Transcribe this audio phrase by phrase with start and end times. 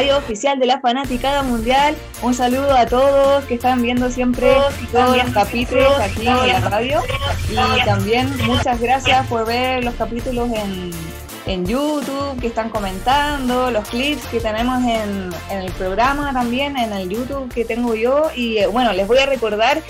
[0.00, 1.94] Radio oficial de la fanaticada mundial.
[2.22, 4.50] Un saludo a todos que están viendo siempre
[4.90, 7.02] todos los capítulos aquí en la radio.
[7.50, 10.90] Y también muchas gracias por ver los capítulos en,
[11.44, 16.94] en YouTube, que están comentando, los clips que tenemos en, en el programa también, en
[16.94, 18.30] el YouTube que tengo yo.
[18.34, 19.82] Y eh, bueno, les voy a recordar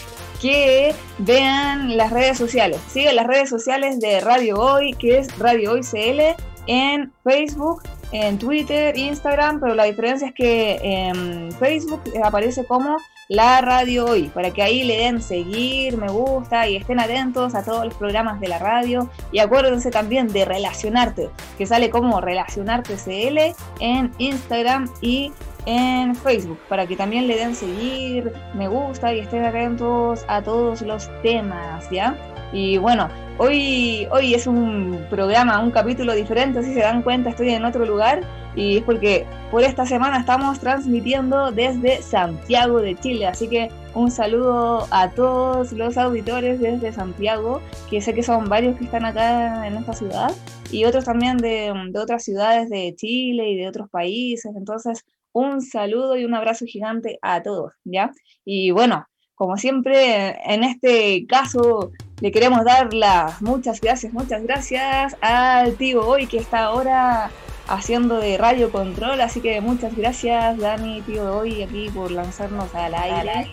[0.42, 2.80] que vean las redes sociales.
[2.88, 6.34] Sigan las redes sociales de Radio Hoy, que es Radio Hoy CL,
[6.66, 12.97] en Facebook, en Twitter, Instagram, pero la diferencia es que en Facebook aparece como
[13.28, 17.64] la radio hoy, para que ahí le den seguir, me gusta y estén atentos a
[17.64, 19.08] todos los programas de la radio.
[19.30, 25.33] Y acuérdense también de relacionarte, que sale como relacionarte CL en Instagram y
[25.67, 30.83] en Facebook, para que también le den seguir, me gusta y estén atentos a todos
[30.83, 32.17] los temas, ¿ya?
[32.53, 37.51] Y bueno, hoy, hoy es un programa, un capítulo diferente, si se dan cuenta estoy
[37.51, 38.23] en otro lugar.
[38.57, 44.11] Y es porque por esta semana estamos transmitiendo desde Santiago de Chile, así que un
[44.11, 49.69] saludo a todos los auditores desde Santiago, que sé que son varios que están acá
[49.69, 50.33] en esta ciudad
[50.73, 55.62] y otros también de, de otras ciudades de Chile y de otros países, entonces un
[55.62, 58.12] saludo y un abrazo gigante a todos, ¿ya?
[58.45, 59.07] Y bueno,
[59.41, 66.07] como siempre, en este caso le queremos dar las muchas gracias, muchas gracias al tío
[66.07, 67.31] hoy que está ahora
[67.67, 72.95] haciendo de radio control, así que muchas gracias Dani, tío hoy aquí por lanzarnos al
[72.95, 73.51] aire.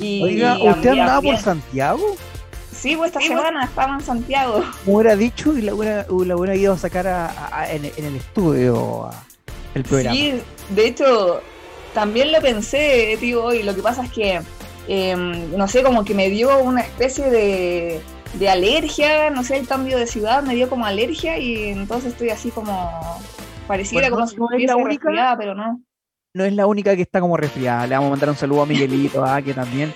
[0.00, 2.16] Y, Oiga, ¿usted andaba por Santiago?
[2.74, 4.64] Sí, pues esta semana estaba en Santiago.
[4.84, 7.30] Como hubiera dicho y la hubiera, la hubiera ido a sacar
[7.70, 9.10] en, el estudio
[9.74, 10.16] el programa.
[10.16, 11.42] Sí, de hecho,
[11.92, 13.62] también lo pensé, tío, hoy.
[13.62, 14.40] Lo que pasa es que
[14.92, 18.02] Em, no sé, como que me dio una especie de,
[18.50, 22.50] alergia, no sé, el cambio de ciudad me dio como alergia y entonces estoy así
[22.50, 22.90] como
[23.68, 25.80] pareciera como si no es la única, pero no.
[26.34, 27.86] No es la única que está como resfriada.
[27.86, 29.94] Le vamos a mandar un saludo a Miguelito, ah, que también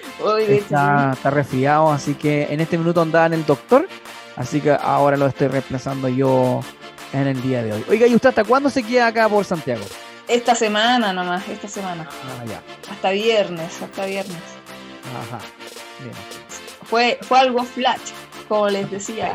[0.49, 1.91] está, está, resfriado.
[1.91, 3.89] Así que en este minuto andaba en el doctor.
[4.37, 6.61] Así que ahora lo estoy reemplazando yo
[7.13, 7.85] en el día de hoy.
[7.89, 9.85] Oiga, ¿y usted hasta cuándo se queda acá por Santiago?
[10.29, 12.09] Esta semana nomás, esta semana.
[12.09, 12.63] Ah, ya.
[12.93, 14.54] Hasta viernes, hasta viernes.
[15.13, 15.39] Ajá.
[16.01, 16.15] Bien.
[16.85, 18.13] Fue, fue algo flash,
[18.49, 19.35] como les decía.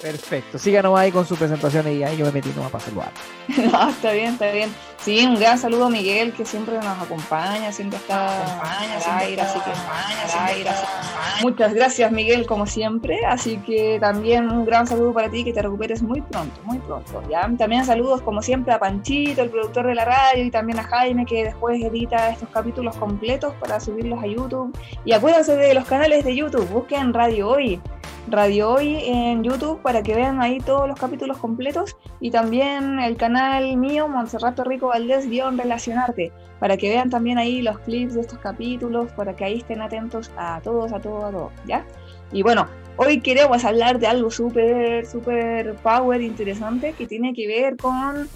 [0.00, 0.58] Perfecto.
[0.58, 3.12] Síganos ahí con su presentación y ahí yo me metí nomás para saludar.
[3.48, 4.74] no, está bien, está bien.
[5.04, 9.42] Sí, un gran saludo a Miguel que siempre nos acompaña, siempre está acompaña, al aire,
[9.42, 15.42] así que Muchas gracias Miguel como siempre, así que también un gran saludo para ti
[15.42, 17.20] que te recuperes muy pronto, muy pronto.
[17.28, 17.50] ¿ya?
[17.58, 21.26] También saludos como siempre a Panchito, el productor de la radio, y también a Jaime
[21.26, 24.72] que después edita estos capítulos completos para subirlos a YouTube.
[25.04, 27.80] Y acuérdense de los canales de YouTube, busquen Radio Hoy
[28.28, 33.16] Radio Hoy en YouTube para que vean ahí todos los capítulos completos y también el
[33.16, 38.20] canal mío, Montserrat Rico Valdés, guion Relacionarte, para que vean también ahí los clips de
[38.20, 41.86] estos capítulos, para que ahí estén atentos a todos, a todos, a todos, ¿ya?
[42.30, 47.78] Y bueno, hoy queremos hablar de algo súper, súper power, interesante, que tiene que ver
[47.78, 48.28] con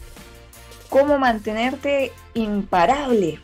[0.89, 3.39] cómo mantenerte imparable.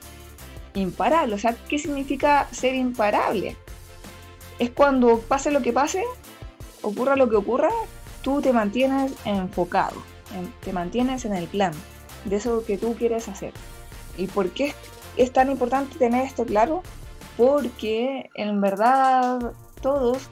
[0.72, 3.56] Imparable, o sea, ¿qué significa ser imparable?
[4.58, 6.02] Es cuando pase lo que pase,
[6.80, 7.68] ocurra lo que ocurra,
[8.22, 10.02] tú te mantienes enfocado,
[10.64, 11.72] te mantienes en el plan
[12.24, 13.52] de eso que tú quieres hacer.
[14.16, 14.74] ¿Y por qué
[15.16, 16.82] es tan importante tener esto claro?
[17.36, 20.28] Porque en verdad todos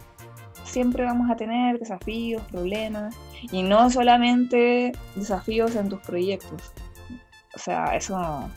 [0.64, 3.14] siempre vamos a tener desafíos, problemas,
[3.50, 6.72] y no solamente desafíos en tus proyectos.
[7.54, 8.48] O sea, eso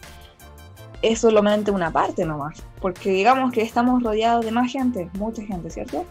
[1.01, 5.69] es solamente una parte nomás, porque digamos que estamos rodeados de más gente, mucha gente,
[5.69, 6.05] ¿cierto?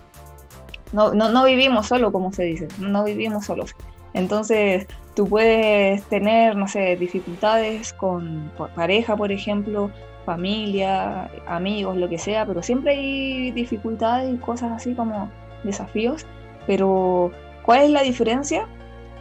[0.92, 3.74] No, no, no vivimos solo, como se dice, no vivimos solos.
[4.14, 9.90] Entonces, tú puedes tener, no sé, dificultades con pareja, por ejemplo,
[10.24, 15.30] familia, amigos, lo que sea, pero siempre hay dificultades y cosas así como
[15.64, 16.26] desafíos.
[16.66, 17.32] Pero,
[17.64, 18.68] ¿cuál es la diferencia?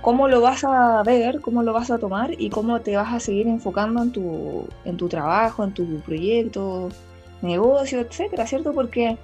[0.02, 1.42] ¿Cómo lo vas a ver?
[1.42, 2.32] ¿Cómo lo vas a tomar?
[2.40, 6.90] ¿Y cómo te vas a seguir enfocando en tu, en tu trabajo, en tu proyecto,
[7.42, 8.74] negocio, etcétera, ¿cierto?
[8.74, 9.18] Porque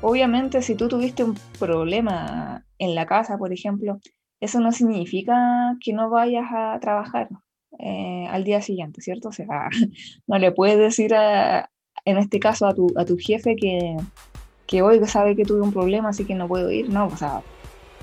[0.00, 4.00] obviamente si tú tuviste un problema en la casa, por ejemplo,
[4.40, 7.28] eso no significa que no vayas a trabajar
[7.78, 9.28] eh, al día siguiente, ¿cierto?
[9.28, 9.68] O sea,
[10.26, 11.12] no le puedes decir
[12.04, 13.96] en este caso a tu, a tu jefe que,
[14.66, 17.42] que hoy sabe que tuve un problema, así que no puedo ir, no, o sea,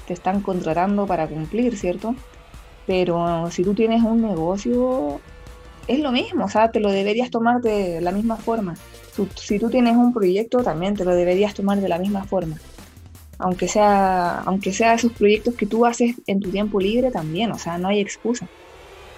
[0.08, 2.16] te están contratando para cumplir, ¿cierto?
[2.86, 5.22] Pero si tú tienes un negocio,
[5.88, 8.76] es lo mismo, o sea, te lo deberías tomar de la misma forma.
[9.36, 12.58] Si tú tienes un proyecto, también te lo deberías tomar de la misma forma.
[13.40, 17.58] Aunque sea, aunque sea esos proyectos que tú haces en tu tiempo libre también, o
[17.58, 18.48] sea, no hay excusa.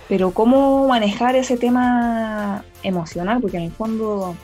[0.08, 4.36] Pero cómo manejar ese tema emocional, porque en el fondo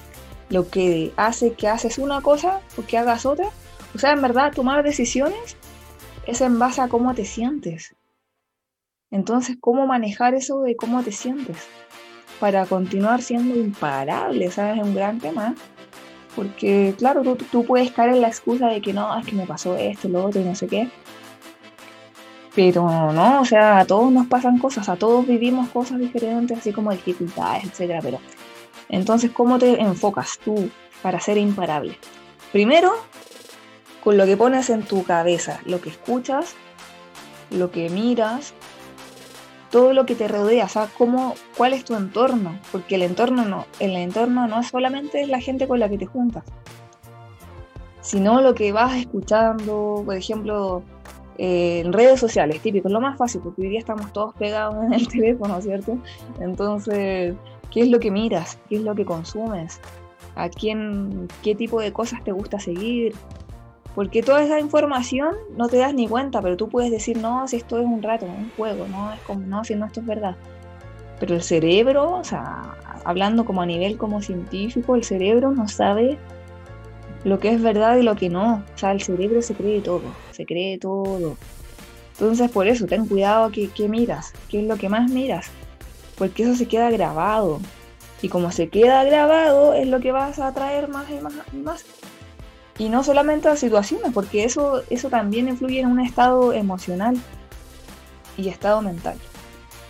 [0.49, 3.47] lo que hace que haces una cosa o que hagas otra,
[3.95, 5.55] o sea, en verdad tomar decisiones
[6.27, 7.95] es en base a cómo te sientes.
[9.11, 11.57] Entonces, ¿cómo manejar eso de cómo te sientes?
[12.39, 14.79] Para continuar siendo imparable, ¿sabes?
[14.79, 15.53] Es un gran tema.
[16.35, 19.45] Porque, claro, tú, tú, puedes caer en la excusa de que no, es que me
[19.45, 20.89] pasó esto, lo otro y no sé qué.
[22.55, 26.71] Pero no, o sea, a todos nos pasan cosas, a todos vivimos cosas diferentes, así
[26.73, 27.99] como dificultades, etcétera.
[28.01, 28.19] Pero
[28.89, 30.69] entonces, ¿cómo te enfocas tú
[31.01, 31.97] para ser imparable?
[32.51, 32.91] Primero,
[34.03, 36.55] con lo que pones en tu cabeza, lo que escuchas,
[37.51, 38.53] lo que miras,
[39.71, 43.45] todo lo que te rodea, o sea, cómo, cuál es tu entorno, porque el entorno
[43.45, 46.43] no, el entorno no es solamente la gente con la que te juntas,
[48.01, 50.83] sino lo que vas escuchando, por ejemplo,
[51.37, 54.83] eh, en redes sociales, típico, es lo más fácil, porque hoy día estamos todos pegados
[54.85, 55.97] en el teléfono, ¿cierto?
[56.39, 57.35] Entonces,
[57.71, 58.59] ¿qué es lo que miras?
[58.69, 59.79] ¿Qué es lo que consumes?
[60.35, 63.15] ¿A quién, qué tipo de cosas te gusta seguir?
[63.95, 67.57] Porque toda esa información no te das ni cuenta, pero tú puedes decir, no, si
[67.57, 70.35] esto es un rato, un juego, no, es como, no, si no, esto es verdad.
[71.19, 76.17] Pero el cerebro, o sea, hablando como a nivel como científico, el cerebro no sabe
[77.23, 78.63] lo que es verdad y lo que no.
[78.73, 81.37] O sea, el cerebro se cree todo, se cree todo.
[82.13, 85.47] Entonces, por eso, ten cuidado que, qué miras, qué es lo que más miras,
[86.17, 87.59] porque eso se queda grabado.
[88.21, 91.57] Y como se queda grabado, es lo que vas a traer más y más y
[91.57, 91.85] más.
[92.81, 97.15] Y no solamente a situaciones, porque eso, eso también influye en un estado emocional
[98.37, 99.19] y estado mental.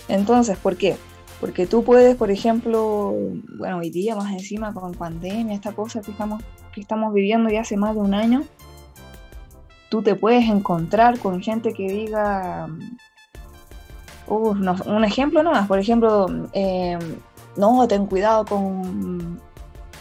[0.09, 0.97] Entonces, ¿por qué?
[1.39, 3.15] Porque tú puedes, por ejemplo,
[3.57, 6.43] bueno, hoy día más encima con pandemia, esta cosa que estamos,
[6.73, 8.43] que estamos viviendo ya hace más de un año,
[9.87, 12.67] tú te puedes encontrar con gente que diga,
[14.27, 16.99] un ejemplo nomás, por ejemplo, eh,
[17.55, 19.39] no, ten cuidado con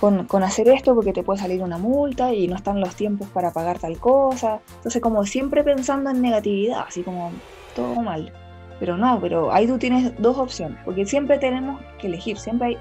[0.01, 3.53] con, hacer esto porque te puede salir una multa y no están los tiempos para
[3.53, 4.61] pagar tal cosa.
[4.77, 7.31] Entonces como siempre pensando en negatividad, así como
[7.77, 8.33] todo mal.
[8.79, 12.79] Pero no, pero ahí tú tienes dos opciones, porque siempre tenemos que elegir, siempre, hay,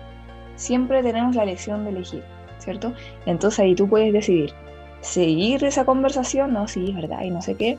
[0.56, 2.24] siempre tenemos la elección de elegir,
[2.60, 2.94] ¿cierto?
[3.26, 4.54] Entonces ahí tú puedes decidir
[5.02, 7.78] seguir esa conversación, no, sí, es verdad, y no sé qué,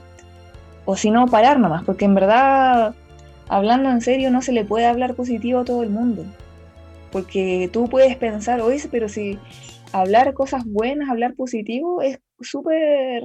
[0.84, 2.94] o si no, parar nomás, porque en verdad,
[3.48, 6.26] hablando en serio, no se le puede hablar positivo a todo el mundo.
[7.10, 9.38] Porque tú puedes pensar, oye, pero si
[9.92, 13.22] hablar cosas buenas, hablar positivo, es súper,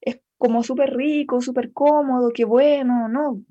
[0.00, 3.42] es como súper rico, súper cómodo, qué bueno, no.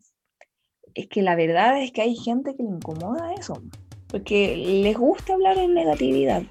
[0.94, 3.62] Es que la verdad es que hay gente que le incomoda eso,
[4.08, 6.44] porque les gusta hablar en negatividad.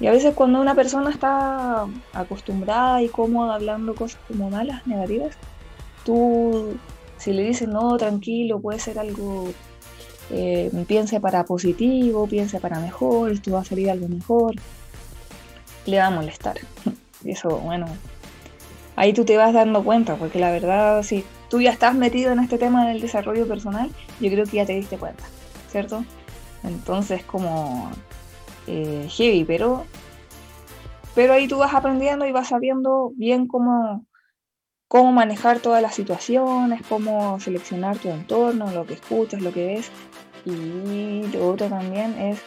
[0.00, 5.36] Y a veces cuando una persona está acostumbrada y cómoda hablando cosas como malas, negativas,
[6.04, 6.76] tú
[7.18, 9.44] si le dices no, tranquilo, puede ser algo
[10.32, 14.54] eh, piense para positivo, piense para mejor, esto va a salir algo mejor,
[15.86, 16.56] le va a molestar.
[17.24, 17.86] Eso, bueno,
[18.96, 22.40] ahí tú te vas dando cuenta, porque la verdad, si tú ya estás metido en
[22.40, 25.24] este tema del desarrollo personal, yo creo que ya te diste cuenta,
[25.68, 26.04] ¿cierto?
[26.64, 27.90] Entonces, como
[28.66, 29.84] eh, heavy, pero,
[31.14, 34.04] pero ahí tú vas aprendiendo y vas sabiendo bien cómo,
[34.92, 39.90] cómo manejar todas las situaciones, cómo seleccionar tu entorno, lo que escuchas, lo que ves
[40.44, 42.42] y lo otro también es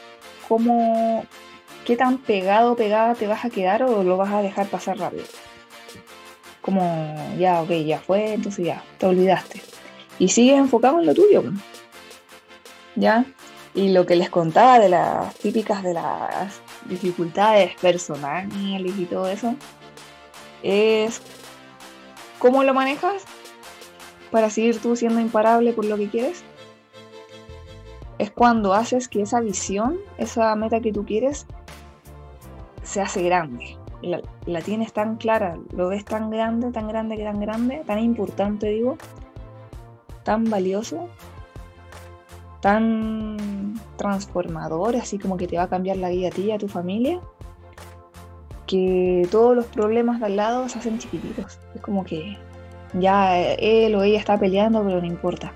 [0.47, 1.25] cómo,
[1.85, 4.99] qué tan pegado o pegada te vas a quedar o lo vas a dejar pasar
[4.99, 5.23] rápido.
[6.61, 9.63] Como, ya, ok, ya fue, entonces ya, te olvidaste.
[10.19, 11.45] Y sigues enfocado en lo tuyo.
[12.95, 13.25] ¿Ya?
[13.73, 19.55] Y lo que les contaba de las típicas de las dificultades personales y todo eso,
[20.61, 21.23] es
[22.45, 23.25] cómo lo manejas
[24.29, 26.43] para seguir tú siendo imparable por lo que quieres
[28.19, 31.47] es cuando haces que esa visión, esa meta que tú quieres,
[32.83, 33.77] se hace grande.
[34.45, 38.99] La, tienes tan clara, lo ves tan grande, tan grande, tan grande, tan importante, digo,
[40.23, 41.09] tan valioso,
[42.61, 46.59] tan transformador, así como que te va a cambiar la vida a ti y a
[46.59, 47.19] tu familia,
[48.67, 51.59] que todos los problemas de al lado se hacen chiquititos.
[51.73, 52.37] Es como que
[52.93, 55.53] ya él o ella está peleando, pero no importa.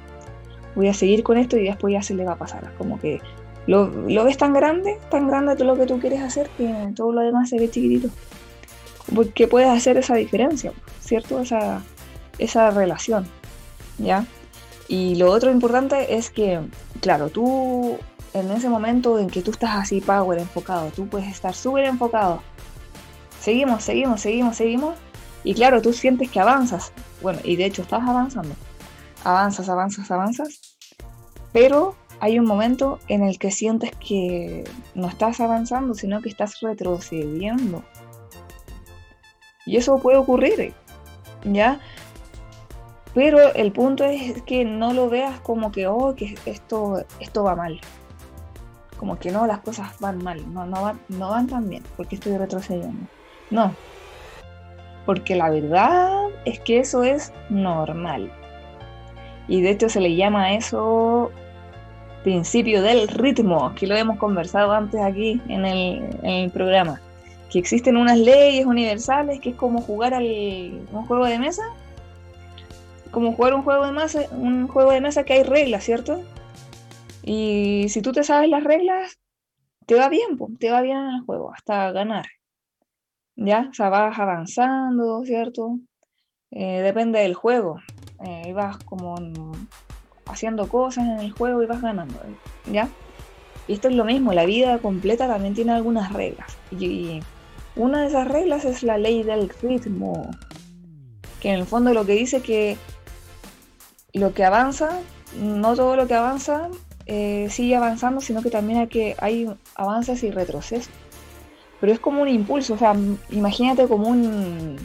[0.75, 2.74] Voy a seguir con esto y después ya se le va a pasar.
[2.78, 3.20] Como que
[3.68, 7.12] lo, lo ves tan grande, tan grande todo lo que tú quieres hacer, que todo
[7.12, 8.10] lo demás se ve chiquitito.
[9.13, 11.39] Porque puedes hacer esa diferencia, ¿cierto?
[11.39, 11.82] Esa,
[12.38, 13.25] esa relación,
[13.98, 14.25] ¿ya?
[14.88, 16.60] Y lo otro importante es que,
[17.01, 17.98] claro, tú
[18.34, 22.42] en ese momento en que tú estás así power, enfocado, tú puedes estar súper enfocado.
[23.39, 24.96] Seguimos, seguimos, seguimos, seguimos.
[25.43, 26.91] Y claro, tú sientes que avanzas.
[27.22, 28.55] Bueno, y de hecho estás avanzando.
[29.24, 30.77] Avanzas, avanzas, avanzas.
[31.53, 36.60] Pero hay un momento en el que sientes que no estás avanzando, sino que estás
[36.62, 37.84] retrocediendo.
[39.65, 40.74] Y eso puede ocurrir,
[41.43, 41.79] ¿ya?
[43.13, 47.55] Pero el punto es que no lo veas como que, oh, que esto, esto va
[47.55, 47.79] mal.
[48.98, 52.15] Como que no, las cosas van mal, no, no, van, no van tan bien, porque
[52.15, 53.08] estoy retrocediendo.
[53.50, 53.74] No.
[55.06, 58.32] Porque la verdad es que eso es normal.
[59.48, 61.32] Y de hecho se le llama eso
[62.24, 67.01] principio del ritmo, que lo hemos conversado antes aquí en el, programa.
[67.50, 70.25] Que existen unas leyes universales que es como jugar al,
[70.91, 71.63] un juego de mesa
[73.12, 76.22] como jugar un juego de mesa, un juego de mesa que hay reglas, ¿cierto?
[77.24, 79.20] Y si tú te sabes las reglas,
[79.86, 82.25] te va bien, te va bien en el juego, hasta ganar.
[83.39, 83.67] ¿Ya?
[83.72, 85.79] O sea, vas avanzando, ¿cierto?
[86.51, 87.79] Eh, depende del juego.
[88.25, 89.15] Eh, vas como
[90.25, 92.15] haciendo cosas en el juego y vas ganando,
[92.72, 92.89] ¿ya?
[93.67, 96.58] Y esto es lo mismo, la vida completa también tiene algunas reglas.
[96.72, 97.22] y
[97.75, 100.29] una de esas reglas es la ley del ritmo,
[101.39, 102.77] que en el fondo lo que dice que
[104.13, 105.00] lo que avanza,
[105.38, 106.69] no todo lo que avanza
[107.05, 110.89] eh, sigue avanzando, sino que también hay, que, hay avances y retrocesos.
[111.79, 112.95] Pero es como un impulso, o sea,
[113.29, 114.77] imagínate como un,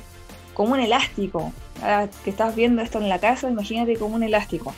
[0.54, 1.52] como un elástico.
[1.82, 4.72] Ahora que estás viendo esto en la casa, imagínate como un elástico.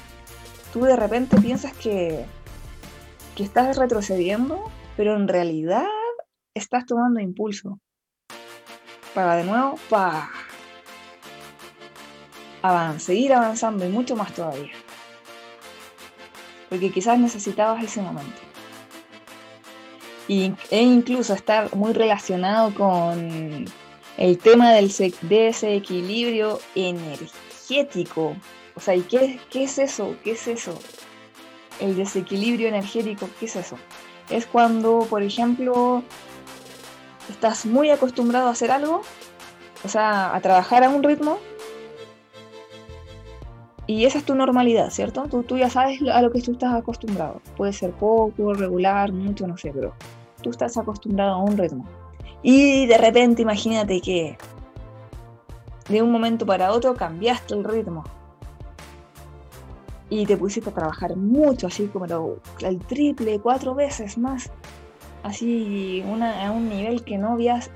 [0.73, 2.25] Tú de repente piensas que,
[3.35, 5.85] que estás retrocediendo, pero en realidad
[6.55, 7.79] estás tomando impulso.
[9.15, 10.31] Para de nuevo, pa
[12.99, 14.73] seguir avanzando y mucho más todavía.
[16.69, 18.41] Porque quizás necesitabas ese momento.
[20.29, 23.65] Y, e incluso estar muy relacionado con
[24.17, 24.93] el tema del,
[25.23, 28.37] de ese equilibrio energético.
[28.75, 30.17] O sea, ¿y qué, qué es eso?
[30.25, 30.79] ¿Qué es eso?
[31.81, 33.77] El desequilibrio energético, ¿qué es eso?
[34.31, 36.03] Es cuando, por ejemplo,
[37.31, 39.03] estás muy acostumbrado a hacer algo,
[39.85, 41.39] o sea, a trabajar a un ritmo,
[43.87, 45.25] y esa es tu normalidad, ¿cierto?
[45.31, 47.41] Tú, tú ya sabes a lo que tú estás acostumbrado.
[47.57, 49.95] Puede ser poco, regular, mucho, no sé, pero
[50.47, 51.85] tú estás acostumbrado a un ritmo.
[52.41, 54.39] Y de repente imagínate que
[55.89, 58.05] de un momento para otro cambiaste el ritmo.
[60.09, 62.07] Y te pusiste a trabajar mucho, así como
[62.61, 64.53] el triple, cuatro veces más.
[65.25, 67.69] Así a un nivel que no habías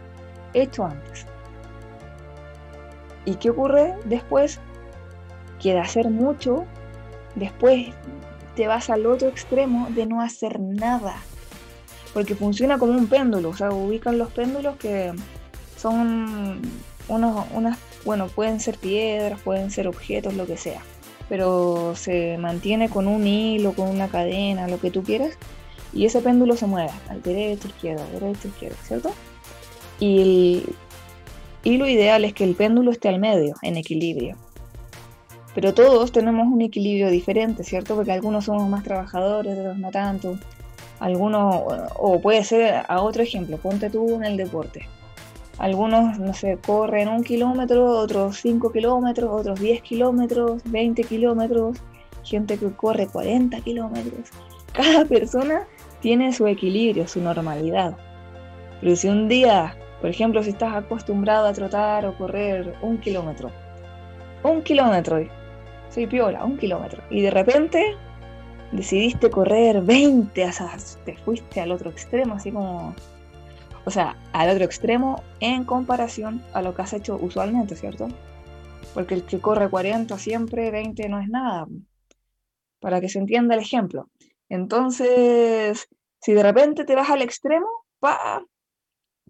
[0.55, 1.27] hecho antes.
[3.25, 4.61] ¿Y qué ocurre después?
[5.61, 6.65] que de hacer mucho,
[7.35, 7.89] después
[8.57, 11.17] te vas al otro extremo de no hacer nada.
[12.13, 15.13] Porque funciona como un péndulo, o sea, ubican los péndulos que
[15.77, 16.61] son
[17.09, 20.81] unos, unas, bueno, pueden ser piedras, pueden ser objetos, lo que sea,
[21.29, 25.37] pero se mantiene con un hilo, con una cadena, lo que tú quieras,
[25.93, 29.11] y ese péndulo se mueve al derecho, izquierda, derecho, izquierda, ¿cierto?
[29.99, 30.65] Y,
[31.63, 34.37] y lo ideal es que el péndulo esté al medio, en equilibrio.
[35.55, 37.97] Pero todos tenemos un equilibrio diferente, ¿cierto?
[37.97, 40.39] Porque algunos somos más trabajadores, otros no tanto.
[41.01, 41.63] Algunos,
[41.97, 44.87] o puede ser a otro ejemplo, ponte tú en el deporte.
[45.59, 51.79] Algunos, no sé, corren un kilómetro, otros 5 kilómetros, otros 10 kilómetros, 20 kilómetros,
[52.23, 54.31] gente que corre 40 kilómetros.
[54.73, 55.67] Cada persona
[56.01, 57.97] tiene su equilibrio, su normalidad.
[58.81, 63.51] Pero si un día, por ejemplo, si estás acostumbrado a trotar o correr un kilómetro,
[64.43, 65.27] un kilómetro,
[65.91, 67.03] soy piola, un kilómetro.
[67.11, 67.97] Y de repente
[68.73, 72.95] decidiste correr 20, o sea, te fuiste al otro extremo, así como,
[73.85, 78.09] o sea, al otro extremo en comparación a lo que has hecho usualmente, ¿cierto?
[78.95, 81.67] Porque el que corre 40 siempre, 20 no es nada,
[82.81, 84.11] para que se entienda el ejemplo.
[84.49, 85.89] Entonces,
[86.21, 88.43] si de repente te vas al extremo, pa,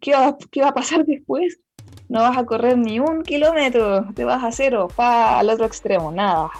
[0.01, 1.59] ¿qué va, qué va a pasar después?
[2.11, 6.11] no vas a correr ni un kilómetro, te vas a cero, pa, al otro extremo,
[6.11, 6.51] nada.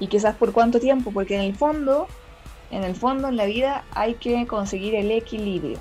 [0.00, 2.06] Y quizás por cuánto tiempo, porque en el fondo,
[2.70, 5.78] en el fondo, en la vida hay que conseguir el equilibrio.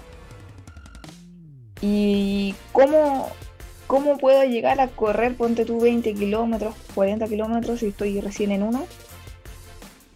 [1.82, 3.29] ¿Y cómo,
[3.88, 8.63] ¿cómo puedo llegar a correr, ponte tú 20 kilómetros, 40 kilómetros y estoy recién en
[8.63, 8.86] uno?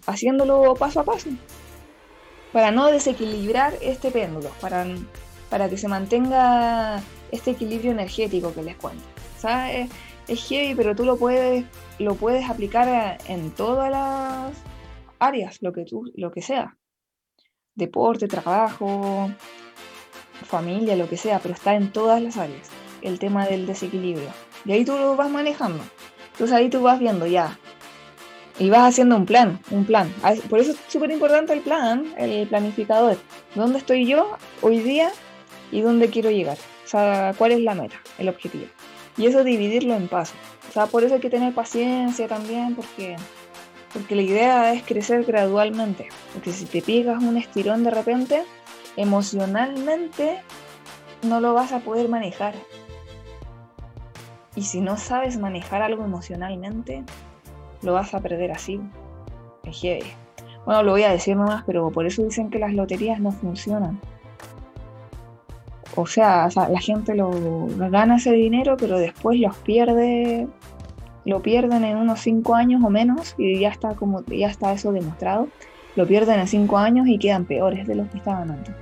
[0.05, 1.29] Haciéndolo paso a paso.
[2.53, 4.85] Para no desequilibrar este péndulo, para,
[5.49, 9.03] para que se mantenga este equilibrio energético que les cuento.
[10.27, 11.65] Es heavy, pero tú lo puedes,
[11.99, 14.53] lo puedes aplicar en todas las
[15.19, 16.77] áreas, lo que, tú, lo que sea.
[17.75, 19.31] Deporte, trabajo,
[20.45, 22.69] familia, lo que sea, pero está en todas las áreas
[23.01, 24.29] el tema del desequilibrio.
[24.65, 25.83] Y ahí tú lo vas manejando.
[26.31, 27.57] Entonces ahí tú vas viendo ya.
[28.59, 30.11] Y vas haciendo un plan, un plan.
[30.23, 33.17] Ah, por eso es súper importante el plan, el planificador.
[33.53, 35.11] ¿Dónde estoy yo hoy día
[35.71, 36.57] y dónde quiero llegar?
[36.83, 38.65] O sea, cuál es la meta, el objetivo.
[39.17, 40.37] Y eso dividirlo en pasos.
[40.69, 43.15] O sea, por eso hay que tener paciencia también, porque,
[43.93, 46.09] porque la idea es crecer gradualmente.
[46.33, 48.43] Porque si te pegas un estirón de repente,
[48.95, 50.41] emocionalmente
[51.23, 52.53] no lo vas a poder manejar.
[54.55, 57.03] Y si no sabes manejar algo emocionalmente,
[57.81, 58.79] lo vas a perder así.
[59.63, 59.81] Es
[60.65, 63.99] Bueno, lo voy a decir nomás, pero por eso dicen que las loterías no funcionan.
[65.99, 70.47] O sea, la gente lo, gana ese dinero, pero después los pierde,
[71.25, 74.91] lo pierden en unos 5 años o menos, y ya está como ya está eso
[74.91, 75.47] demostrado.
[75.95, 78.75] Lo pierden en 5 años y quedan peores de los que estaban antes.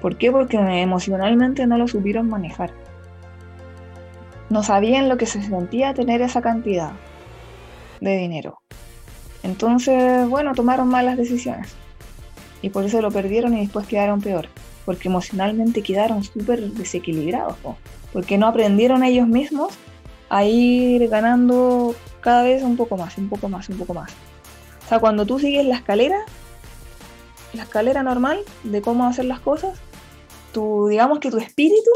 [0.00, 0.30] ¿Por qué?
[0.30, 2.70] Porque emocionalmente no lo supieron manejar
[4.50, 6.92] no sabían lo que se sentía tener esa cantidad
[8.00, 8.58] de dinero.
[9.42, 11.74] Entonces, bueno, tomaron malas decisiones.
[12.62, 14.48] Y por eso lo perdieron y después quedaron peor.
[14.84, 17.56] Porque emocionalmente quedaron súper desequilibrados.
[18.12, 19.74] Porque no aprendieron ellos mismos
[20.28, 24.12] a ir ganando cada vez un poco más, un poco más, un poco más.
[24.84, 26.18] O sea, cuando tú sigues la escalera,
[27.52, 29.78] la escalera normal de cómo hacer las cosas,
[30.52, 31.90] tu, digamos que tu espíritu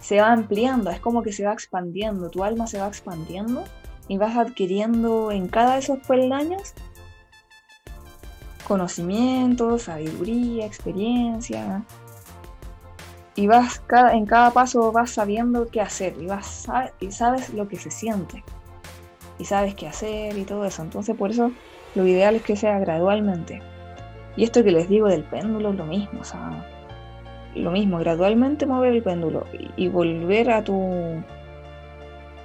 [0.00, 3.64] se va ampliando, es como que se va expandiendo, tu alma se va expandiendo
[4.08, 6.74] y vas adquiriendo en cada de esos peldaños
[8.70, 11.82] conocimiento, sabiduría, experiencia.
[13.34, 16.68] Y vas cada, en cada paso vas sabiendo qué hacer y, vas,
[17.00, 18.44] y sabes lo que se siente.
[19.40, 20.82] Y sabes qué hacer y todo eso.
[20.82, 21.50] Entonces por eso
[21.96, 23.60] lo ideal es que sea gradualmente.
[24.36, 26.20] Y esto que les digo del péndulo es lo mismo.
[26.20, 26.64] O sea,
[27.56, 31.24] lo mismo, gradualmente mover el péndulo y, volver a tu...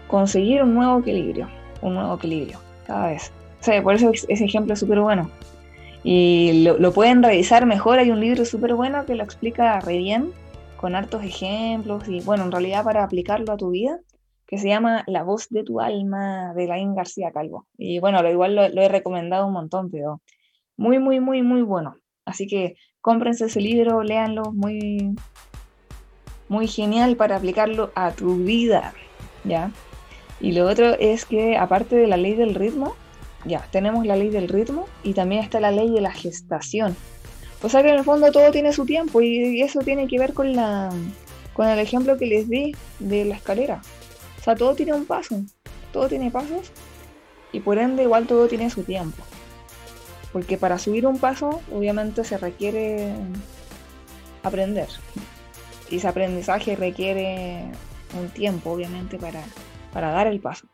[0.08, 1.48] conseguir un nuevo equilibrio,
[1.84, 3.32] un nuevo equilibrio, cada vez.
[3.62, 5.30] O sea, por eso ese ejemplo es súper bueno.
[6.08, 10.34] Y lo, pueden revisar mejor, hay un libro súper bueno que lo explica re bien,
[10.78, 14.00] con hartos ejemplos y bueno, en realidad para aplicarlo a tu vida,
[14.46, 17.66] que se llama La voz de tu alma de Laín García Calvo.
[17.76, 20.22] Y bueno, lo igual lo, lo he recomendado un montón, pero
[20.78, 21.96] muy, muy, muy, muy bueno.
[22.24, 25.16] Así que cómprense ese libro, léanlo, muy,
[26.50, 28.94] muy genial para aplicarlo a tu vida,
[29.44, 29.72] ¿ya?
[30.40, 32.96] Y lo otro es que aparte de la ley del ritmo,
[33.46, 36.96] ya, tenemos la ley del ritmo y también está la ley de la gestación.
[37.62, 40.34] O sea que en el fondo todo tiene su tiempo y eso tiene que ver
[40.34, 40.92] con la
[41.54, 43.82] con el ejemplo que les di de la escalera.
[44.40, 45.42] O sea, todo tiene un paso,
[45.94, 46.72] todo tiene pasos
[47.52, 49.24] y por ende igual todo tiene su tiempo.
[50.34, 53.14] Porque para subir un paso, obviamente se requiere
[54.44, 54.90] aprender.
[55.90, 57.64] Y ese aprendizaje requiere
[58.20, 59.42] un tiempo, obviamente, para,
[59.94, 60.68] para dar el paso.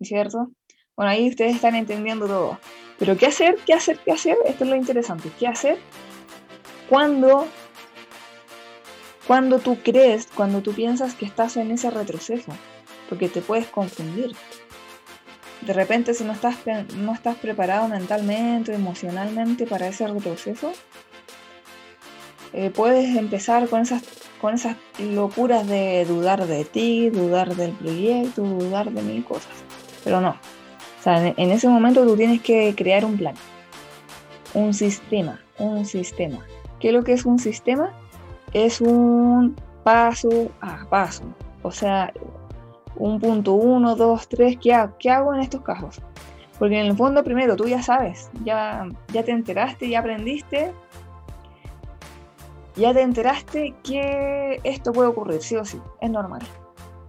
[0.00, 0.50] ¿Cierto?
[0.96, 2.58] Bueno, ahí ustedes están entendiendo todo.
[2.98, 3.56] Pero ¿qué hacer?
[3.66, 3.98] ¿Qué hacer?
[3.98, 4.36] ¿Qué hacer?
[4.46, 5.30] Esto es lo interesante.
[5.38, 5.78] ¿Qué hacer
[6.88, 7.46] cuando,
[9.26, 12.52] cuando tú crees, cuando tú piensas que estás en ese retroceso?
[13.08, 14.34] Porque te puedes confundir
[15.66, 16.56] de repente si no estás,
[16.96, 20.72] no estás preparado mentalmente, emocionalmente para ese retroceso,
[22.52, 24.02] eh, puedes empezar con esas,
[24.40, 29.52] con esas locuras de dudar de ti, dudar del proyecto, dudar de mil cosas.
[30.04, 30.36] Pero no.
[31.06, 33.36] Sea, en, ese momento tú tienes que crear un plan,
[34.54, 36.44] un sistema, un sistema.
[36.80, 37.92] ¿Qué es lo que es un sistema?
[38.52, 41.22] Es un paso a paso.
[41.62, 42.12] O sea,
[42.96, 44.94] un punto, uno, dos, tres, ¿qué hago?
[44.98, 46.02] ¿qué hago en estos casos?
[46.58, 50.72] Porque en el fondo primero tú ya sabes, ya, ya te enteraste, ya aprendiste,
[52.74, 56.42] ya te enteraste que esto puede ocurrir, sí o sí, es normal.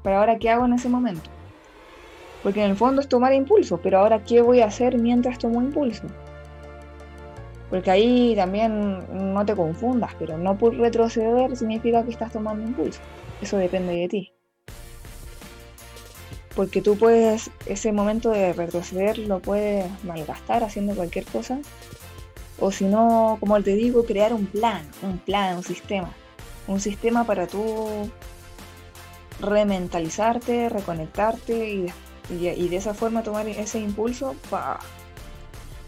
[0.03, 1.31] Pero ahora, ¿qué hago en ese momento?
[2.43, 5.61] Porque en el fondo es tomar impulso, pero ahora, ¿qué voy a hacer mientras tomo
[5.61, 6.03] impulso?
[7.69, 13.01] Porque ahí también no te confundas, pero no retroceder significa que estás tomando impulso.
[13.41, 14.33] Eso depende de ti
[16.57, 21.59] porque tú puedes, ese momento de retroceder lo puedes malgastar haciendo cualquier cosa,
[22.59, 26.11] o si no, como te digo, crear un plan, un plan, un sistema,
[26.65, 28.09] un sistema para tú
[29.39, 31.85] rementalizarte, reconectarte y,
[32.29, 34.35] y, de esa forma tomar ese impulso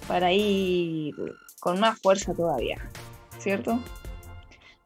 [0.07, 1.13] para ir
[1.59, 2.77] con más fuerza todavía,
[3.37, 3.79] ¿cierto?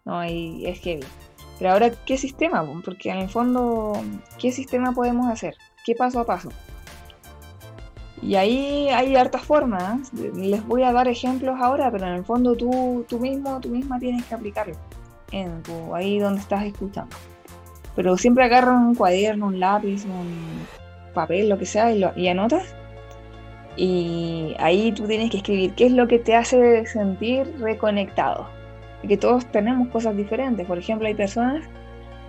[0.05, 1.05] No, y es heavy.
[1.59, 2.65] Pero ahora, ¿qué sistema?
[2.83, 3.93] Porque en el fondo,
[4.39, 5.55] ¿qué sistema podemos hacer?
[5.85, 6.49] ¿Qué paso a paso?
[8.21, 10.11] Y ahí hay hartas formas.
[10.13, 13.99] Les voy a dar ejemplos ahora, pero en el fondo tú, tú mismo, tú misma
[13.99, 14.75] tienes que aplicarlo.
[15.93, 17.15] Ahí donde estás escuchando.
[17.95, 20.65] Pero siempre agarra un cuaderno, un lápiz, un
[21.13, 22.75] papel, lo que sea, y, y anotas.
[23.75, 28.47] Y ahí tú tienes que escribir qué es lo que te hace sentir reconectado
[29.07, 30.65] que todos tenemos cosas diferentes.
[30.65, 31.65] Por ejemplo, hay personas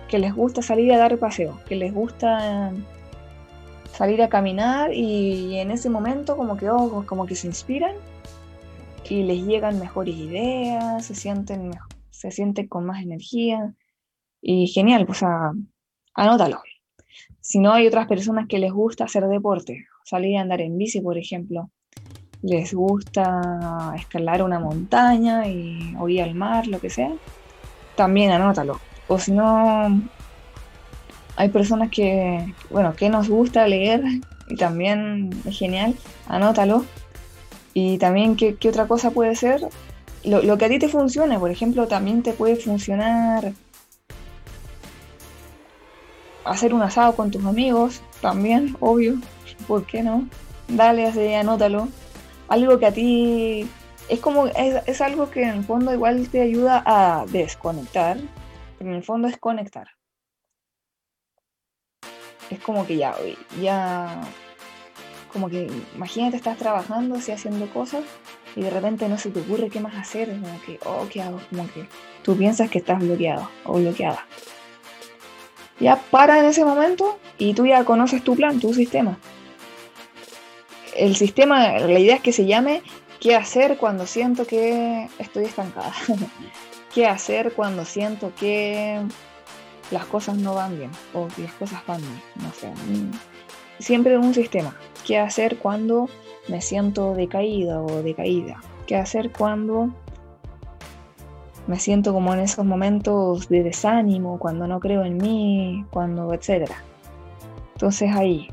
[0.07, 2.71] que les gusta salir a dar paseo, que les gusta
[3.91, 7.95] salir a caminar y en ese momento como que, oh, como que se inspiran
[9.09, 11.71] y les llegan mejores ideas, se sienten,
[12.09, 13.73] se sienten con más energía
[14.41, 15.23] y genial, pues
[16.13, 16.61] anótalo.
[17.45, 20.99] Si no, hay otras personas que les gusta hacer deporte, salir a andar en bici,
[20.99, 21.69] por ejemplo,
[22.41, 25.43] les gusta escalar una montaña
[25.99, 27.11] o ir al mar, lo que sea,
[27.95, 28.79] también anótalo.
[29.07, 30.01] O si no,
[31.35, 34.01] hay personas que, bueno, que nos gusta leer
[34.49, 35.93] y también es genial,
[36.27, 36.83] anótalo.
[37.75, 39.61] Y también, ¿qué, otra cosa puede ser?
[40.23, 43.53] Lo, lo, que a ti te funcione, por ejemplo, también te puede funcionar
[46.45, 49.15] hacer un asado con tus amigos, también, obvio,
[49.67, 50.27] ¿por qué no?
[50.67, 51.87] Dale, así, anótalo
[52.47, 53.67] algo que a ti
[54.09, 58.17] es como, es, algo que en el fondo igual te ayuda a desconectar,
[58.77, 59.87] pero en el fondo es conectar.
[62.49, 63.15] Es como que ya,
[63.59, 64.21] ya,
[65.33, 68.03] como que imagínate estás trabajando, así haciendo cosas
[68.55, 71.39] y de repente no se te ocurre qué más hacer, como que, oh, ¿qué hago?
[71.49, 71.87] Como que
[72.23, 74.25] tú piensas que estás bloqueado o bloqueada.
[75.79, 79.17] Ya para en ese momento y tú ya conoces tu plan, tu sistema
[80.95, 82.81] el sistema, la idea es que se llame
[83.19, 85.93] ¿Qué hacer cuando siento que estoy estancada?
[86.93, 89.01] ¿Qué hacer cuando siento que
[89.89, 92.21] las cosas no van bien o que las cosas van mal?
[92.35, 92.67] No sé.
[92.69, 93.11] Mm,
[93.79, 94.75] siempre un sistema.
[95.05, 96.09] ¿Qué hacer cuando
[96.49, 98.61] me siento decaída o decaída?
[98.85, 99.89] ¿Qué hacer cuando
[101.67, 106.75] me siento como en esos momentos de desánimo, cuando no creo en mí, cuando etcétera?
[107.73, 108.49] Entonces ahí,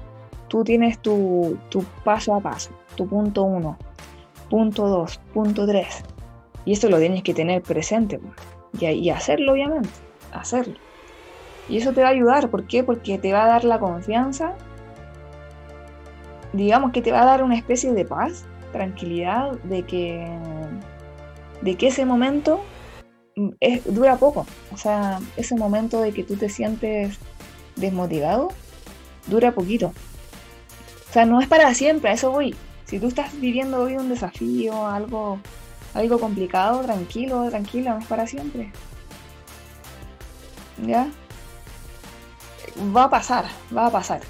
[0.48, 1.58] tú tienes tu,
[2.04, 3.76] paso a paso, tu punto uno,
[4.50, 6.02] punto dos, punto tres.
[6.64, 8.20] Y esto lo tienes que tener presente
[8.78, 9.90] y, y hacerlo, obviamente,
[10.32, 10.74] hacerlo.
[11.68, 12.82] Y eso te va a ayudar, ¿por qué?
[12.82, 14.54] Porque te va a dar la confianza,
[16.52, 20.26] digamos que te va a dar una especie de paz, tranquilidad, de que,
[21.60, 22.60] de que ese momento
[23.60, 24.46] es, dura poco.
[24.72, 27.18] O sea, ese momento de que tú te sientes
[27.76, 28.48] desmotivado,
[29.26, 29.92] dura poquito.
[31.08, 32.54] O sea, no es para siempre, a eso voy.
[32.84, 35.38] Si tú estás viviendo hoy un desafío, algo,
[35.94, 38.70] algo complicado, tranquilo, tranquila, no es para siempre.
[40.86, 41.08] ¿Ya?
[42.96, 44.20] Va a pasar, va a pasar.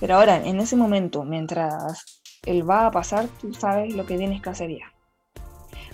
[0.00, 4.40] Pero ahora, en ese momento, mientras él va a pasar, tú sabes lo que tienes
[4.40, 4.89] que hacer ya.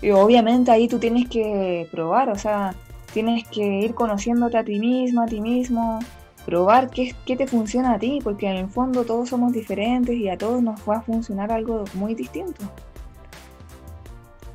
[0.03, 2.75] Y obviamente ahí tú tienes que probar, o sea,
[3.13, 5.99] tienes que ir conociéndote a ti misma, a ti mismo,
[6.45, 10.29] probar qué, qué te funciona a ti, porque en el fondo todos somos diferentes y
[10.29, 12.65] a todos nos va a funcionar algo muy distinto.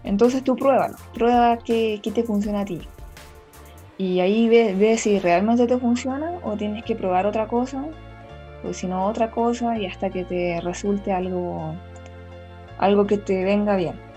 [0.04, 2.82] Entonces tú pruébalo, prueba qué, qué te funciona a ti.
[3.98, 7.86] Y ahí ves ve si realmente te funciona o tienes que probar otra cosa,
[8.64, 11.76] o si no otra cosa, y hasta que te resulte algo,
[12.80, 14.11] algo que te venga bien.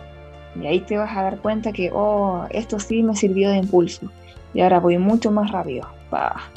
[0.60, 4.10] Y ahí te vas a dar cuenta que, oh, esto sí me sirvió de impulso.
[4.52, 5.88] Y ahora voy mucho más rápido.
[6.10, 6.50] Bah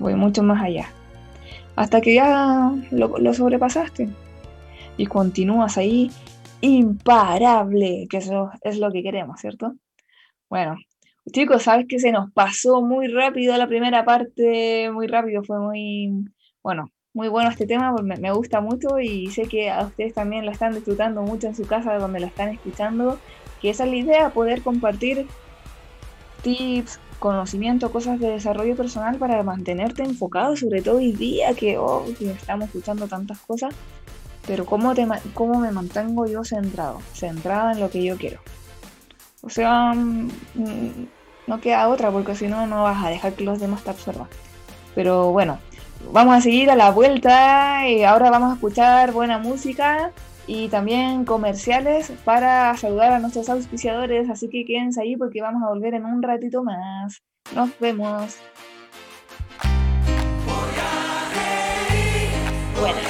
[0.00, 0.88] voy mucho más allá.
[1.76, 4.08] Hasta que ya lo, sobrepasaste
[4.96, 6.10] y continúas ahí
[6.60, 9.74] imparable, que eso es lo que queremos, ¿cierto?
[10.48, 10.76] Bueno,
[11.32, 16.12] chicos, sabes que se nos pasó muy rápido la primera parte, muy rápido, fue muy,
[16.62, 20.46] bueno, muy bueno este tema, me, me, gusta mucho y sé que a ustedes también
[20.46, 23.18] lo están disfrutando mucho en su casa donde lo están escuchando,
[23.60, 25.26] que esa es la idea, poder compartir
[26.42, 32.04] tips, conocimiento, cosas de desarrollo personal para mantenerte enfocado, sobre todo hoy día que, oh,
[32.20, 33.74] estamos escuchando tantas cosas,
[34.46, 37.00] pero ¿cómo, te, ¿cómo me mantengo yo centrado?
[37.12, 38.40] Centrado en lo que yo quiero.
[39.42, 41.08] O sea, mm, mm,
[41.46, 44.28] no queda otra porque si no, no vas a dejar que los demás te absorban.
[44.94, 45.58] Pero bueno,
[46.12, 50.12] Vamos a seguir a la vuelta y ahora vamos a escuchar buena música
[50.46, 55.68] y también comerciales para saludar a nuestros auspiciadores, así que quédense ahí porque vamos a
[55.68, 57.22] volver en un ratito más.
[57.54, 58.36] Nos vemos.
[62.80, 63.09] Bueno.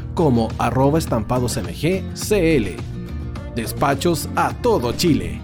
[0.13, 2.65] como arroba estampadosmgcl.
[3.55, 5.41] Despachos a todo Chile.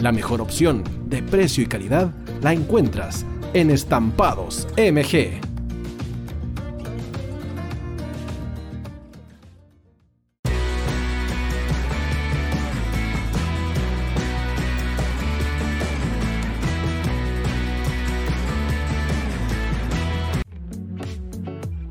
[0.00, 5.47] La mejor opción de precio y calidad la encuentras en Estampados MG.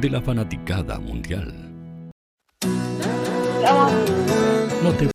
[0.00, 1.52] de la fanaticada mundial.
[4.82, 5.10] No te...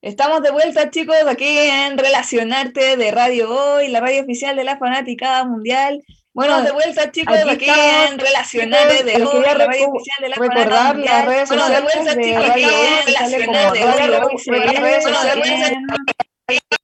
[0.00, 4.78] Estamos de vuelta, chicos, aquí en Relacionarte de Radio Hoy, la radio oficial de la
[4.78, 6.04] fanaticada mundial.
[6.32, 7.70] Bueno, de vuelta, chicos, aquí, aquí
[8.08, 11.44] en Relacionarte de Hoy, la radio oficial de la fanaticada mundial.
[11.48, 14.36] Bueno, de vuelta, chicos, aquí en Relacionarte de Hoy,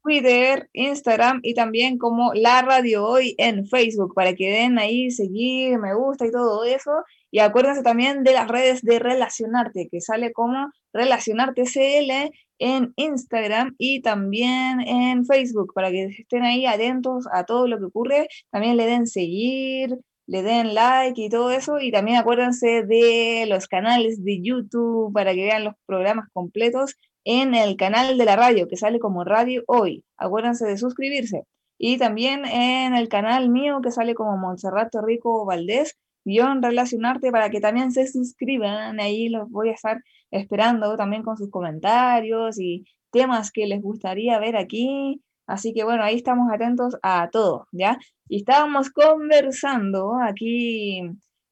[0.03, 5.79] Twitter, Instagram y también como La Radio Hoy en Facebook para que den ahí seguir,
[5.79, 6.91] me gusta y todo eso.
[7.31, 13.75] Y acuérdense también de las redes de Relacionarte, que sale como Relacionarte CL en Instagram
[13.79, 18.29] y también en Facebook para que estén ahí atentos a todo lo que ocurre.
[18.51, 21.79] También le den seguir, le den like y todo eso.
[21.81, 27.55] Y también acuérdense de los canales de YouTube para que vean los programas completos en
[27.55, 30.05] el canal de la radio, que sale como Radio Hoy.
[30.17, 31.45] Acuérdense de suscribirse.
[31.79, 37.51] Y también en el canal mío, que sale como Montserrat Rico Valdés, guion relacionarte para
[37.51, 39.01] que también se suscriban.
[39.01, 40.01] Ahí los voy a estar
[40.31, 45.23] esperando también con sus comentarios y temas que les gustaría ver aquí.
[45.47, 47.99] Así que bueno, ahí estamos atentos a todo, ¿ya?
[48.29, 51.03] Y estábamos conversando aquí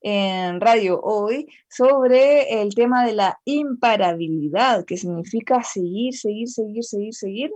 [0.01, 7.15] en Radio Hoy sobre el tema de la imparabilidad, que significa seguir, seguir, seguir, seguir,
[7.15, 7.51] seguir,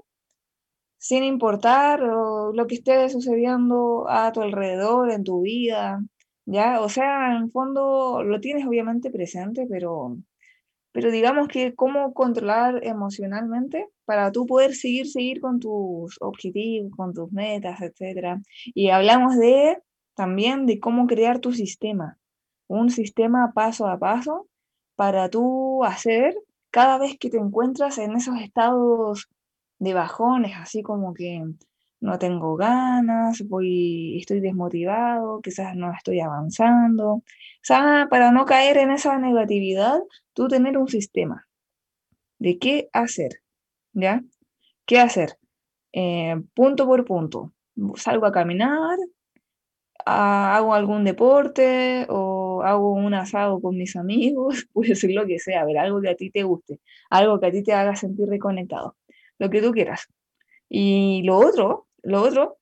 [0.98, 6.02] sin importar lo que esté sucediendo a tu alrededor, en tu vida,
[6.46, 6.80] ¿ya?
[6.80, 10.16] O sea, en el fondo lo tienes obviamente presente, pero,
[10.92, 17.14] pero digamos que cómo controlar emocionalmente para tú poder seguir, seguir con tus objetivos, con
[17.14, 18.38] tus metas, etc.
[18.74, 19.78] Y hablamos de
[20.14, 22.18] también de cómo crear tu sistema,
[22.66, 24.48] un sistema paso a paso
[24.96, 26.34] para tú hacer
[26.70, 29.28] cada vez que te encuentras en esos estados
[29.78, 31.44] de bajones, así como que
[32.00, 37.22] no tengo ganas, voy, estoy desmotivado, quizás no estoy avanzando.
[37.66, 40.00] Para no caer en esa negatividad,
[40.34, 41.46] tú tener un sistema
[42.38, 43.40] de qué hacer,
[43.92, 44.22] ¿ya?
[44.84, 45.38] ¿Qué hacer?
[45.92, 47.52] Eh, punto por punto.
[47.94, 48.98] Salgo a caminar,
[50.04, 52.33] hago algún deporte o
[52.64, 56.16] hago un asado con mis amigos, puede ser lo que sea, ver, algo que a
[56.16, 58.96] ti te guste, algo que a ti te haga sentir reconectado,
[59.38, 60.08] lo que tú quieras.
[60.68, 62.58] Y lo otro, lo otro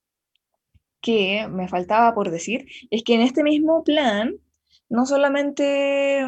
[1.01, 4.37] que me faltaba por decir es que en este mismo plan
[4.89, 6.27] no solamente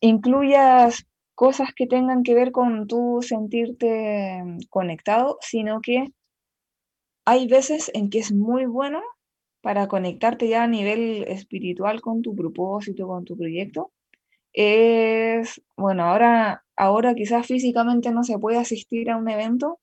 [0.00, 6.12] incluyas cosas que tengan que ver con tú sentirte conectado, sino que
[7.24, 9.00] hay veces en que es muy bueno
[9.60, 13.92] para conectarte ya a nivel espiritual con tu propósito, con tu proyecto,
[14.52, 19.80] es, bueno, ahora, ahora quizás físicamente no se puede asistir a un evento,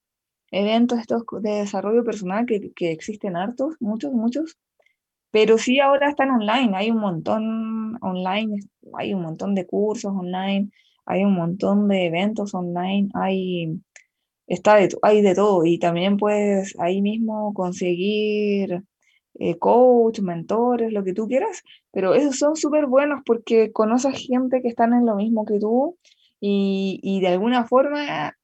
[0.51, 4.57] eventos estos de desarrollo personal que, que existen hartos, muchos, muchos,
[5.31, 8.59] pero sí ahora están online, hay un montón online,
[8.97, 10.71] hay un montón de cursos online,
[11.05, 13.79] hay un montón de eventos online, hay,
[14.47, 18.83] está hay de todo y también puedes ahí mismo conseguir
[19.39, 24.61] eh, coach, mentores, lo que tú quieras, pero esos son súper buenos porque conoces gente
[24.61, 25.97] que están en lo mismo que tú
[26.39, 28.35] y, y de alguna forma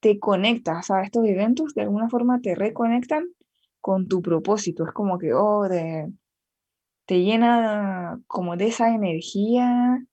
[0.00, 3.26] te conectas, sea, estos eventos de alguna forma te reconectan
[3.80, 5.66] con tu propósito, es como que, oh,
[7.06, 10.04] te llena como de esa energía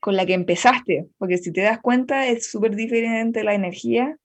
[0.00, 4.16] con la que empezaste, porque si te das cuenta es súper diferente la energía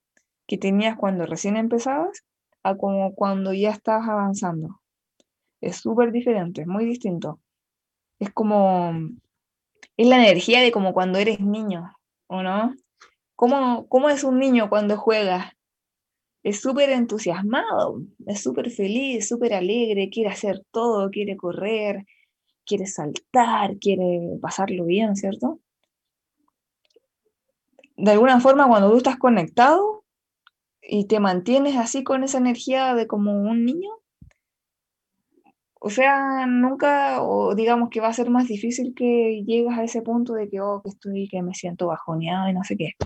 [0.47, 2.23] que tenías cuando recién empezabas
[2.63, 4.79] a como cuando ya estás avanzando.
[5.65, 7.39] Es súper diferente, es muy distinto.
[8.19, 8.93] Es como,
[9.97, 11.97] es la energía de como cuando eres niño,
[12.27, 12.75] ¿o no?
[13.35, 15.57] ¿Cómo, cómo es un niño cuando juega?
[16.43, 22.05] Es súper entusiasmado, es súper feliz, súper alegre, quiere hacer todo, quiere correr,
[22.63, 25.61] quiere saltar, quiere pasarlo bien, ¿cierto?
[27.97, 30.05] De alguna forma, cuando tú estás conectado
[30.79, 33.89] y te mantienes así con esa energía de como un niño,
[35.85, 40.01] o sea, nunca, o digamos que va a ser más difícil que llegas a ese
[40.01, 42.93] punto de que, oh, que estoy, que me siento bajoneado y no sé qué.
[42.99, 43.05] O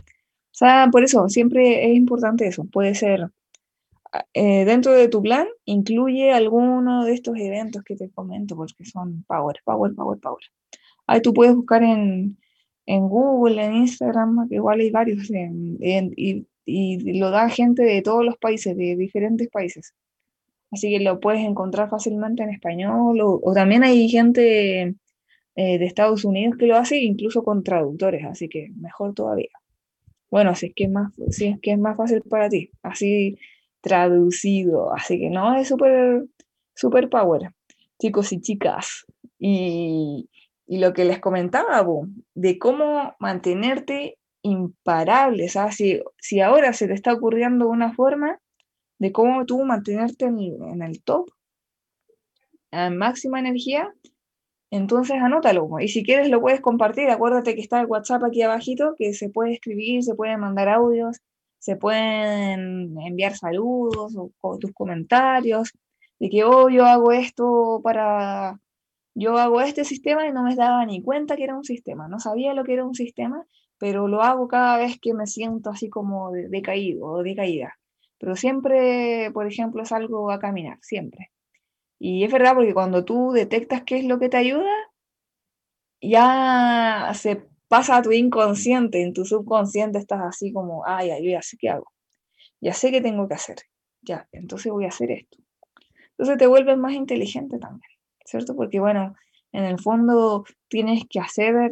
[0.54, 2.64] sea, por eso, siempre es importante eso.
[2.64, 3.28] Puede ser,
[4.14, 8.86] ah, eh, dentro de tu plan, incluye alguno de estos eventos que te comento, porque
[8.86, 10.44] son power, power, power, power.
[11.08, 12.38] Ahí tú puedes buscar en,
[12.86, 18.24] en Google, en Instagram, que igual hay varios, y, y lo da gente de todos
[18.26, 19.94] los países, de diferentes países.
[20.72, 24.82] Así que lo puedes encontrar fácilmente en español o, también hay gente
[25.56, 29.50] eh, de Estados Unidos que lo hace incluso con traductores, así que mejor todavía.
[30.30, 33.38] Bueno, si es que es más, si es, que es más fácil para ti, así
[33.82, 36.26] traducido, así que no, es súper,
[36.76, 37.52] súper power,
[37.98, 39.06] chicos y chicas.
[39.40, 40.30] Y,
[40.68, 41.84] y lo que les comentaba,
[42.36, 48.40] de cómo mantenerte imparable, sea, si, si ahora se te está ocurriendo una forma,
[49.00, 51.30] de cómo tú mantenerte en, el top,
[52.72, 53.94] a máxima energía,
[54.72, 55.68] entonces anótalo.
[55.80, 57.10] Y si quieres lo puedes compartir.
[57.10, 61.18] Acuérdate que está el WhatsApp aquí abajito, que se puede escribir, se pueden mandar audios,
[61.60, 65.72] se pueden enviar saludos o, tus comentarios.
[66.20, 68.60] De que, oh, yo hago esto para...
[69.16, 72.08] Yo hago este sistema y no me daba ni cuenta que era un sistema.
[72.08, 73.46] No sabía lo que era un sistema,
[73.78, 77.80] pero lo hago cada vez que me siento así como decaído o decaída
[78.20, 81.32] pero siempre, por ejemplo, salgo a caminar, siempre.
[82.00, 84.72] Y es verdad porque cuando tú detectas qué es lo que te ayuda,
[86.02, 91.42] ya se pasa a tu inconsciente, en tu subconsciente estás así como, ya, yo ya
[91.42, 91.92] sé qué hago,
[92.62, 93.58] ya sé qué tengo que hacer,
[94.02, 95.38] ya, entonces voy a hacer esto.
[96.12, 97.92] Entonces te vuelves más inteligente también,
[98.26, 98.56] ¿cierto?
[98.56, 99.16] Porque bueno,
[99.52, 101.72] en el fondo tienes que hacer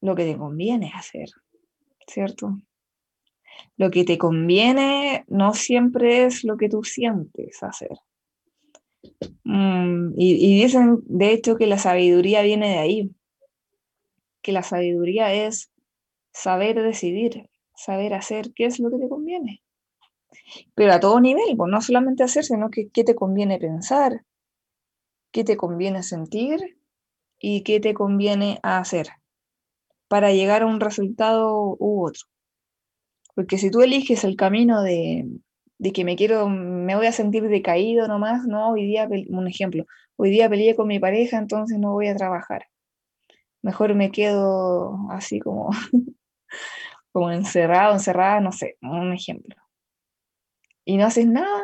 [0.00, 1.28] lo que te conviene hacer,
[2.06, 2.58] ¿cierto?
[3.76, 7.98] Lo que te conviene no siempre es lo que tú sientes hacer.
[9.44, 13.10] Mm, y, dicen, de hecho, que la sabiduría viene de ahí,
[14.42, 15.70] que la sabiduría es
[16.32, 19.62] saber decidir, saber hacer qué es lo que te conviene.
[20.74, 24.24] Pero a todo nivel, pues no solamente hacer, sino que qué te conviene pensar,
[25.30, 26.78] qué te conviene sentir
[27.38, 29.08] y qué te conviene hacer
[30.08, 32.26] para llegar a un resultado u otro.
[33.34, 35.26] Porque si tú eliges el camino de,
[35.78, 39.84] de que me quiero, me voy a sentir decaído nomás, no, hoy día, un ejemplo,
[40.16, 42.66] hoy día peleé con mi pareja, entonces no voy a trabajar.
[43.62, 45.70] Mejor me quedo así como,
[47.12, 49.56] como encerrado, encerrada, no sé, un ejemplo.
[50.84, 51.62] Y no haces nada,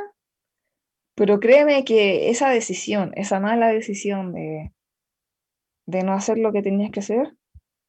[1.14, 4.72] pero créeme que esa decisión, esa mala decisión de,
[5.86, 7.36] de no hacer lo que tenías que hacer,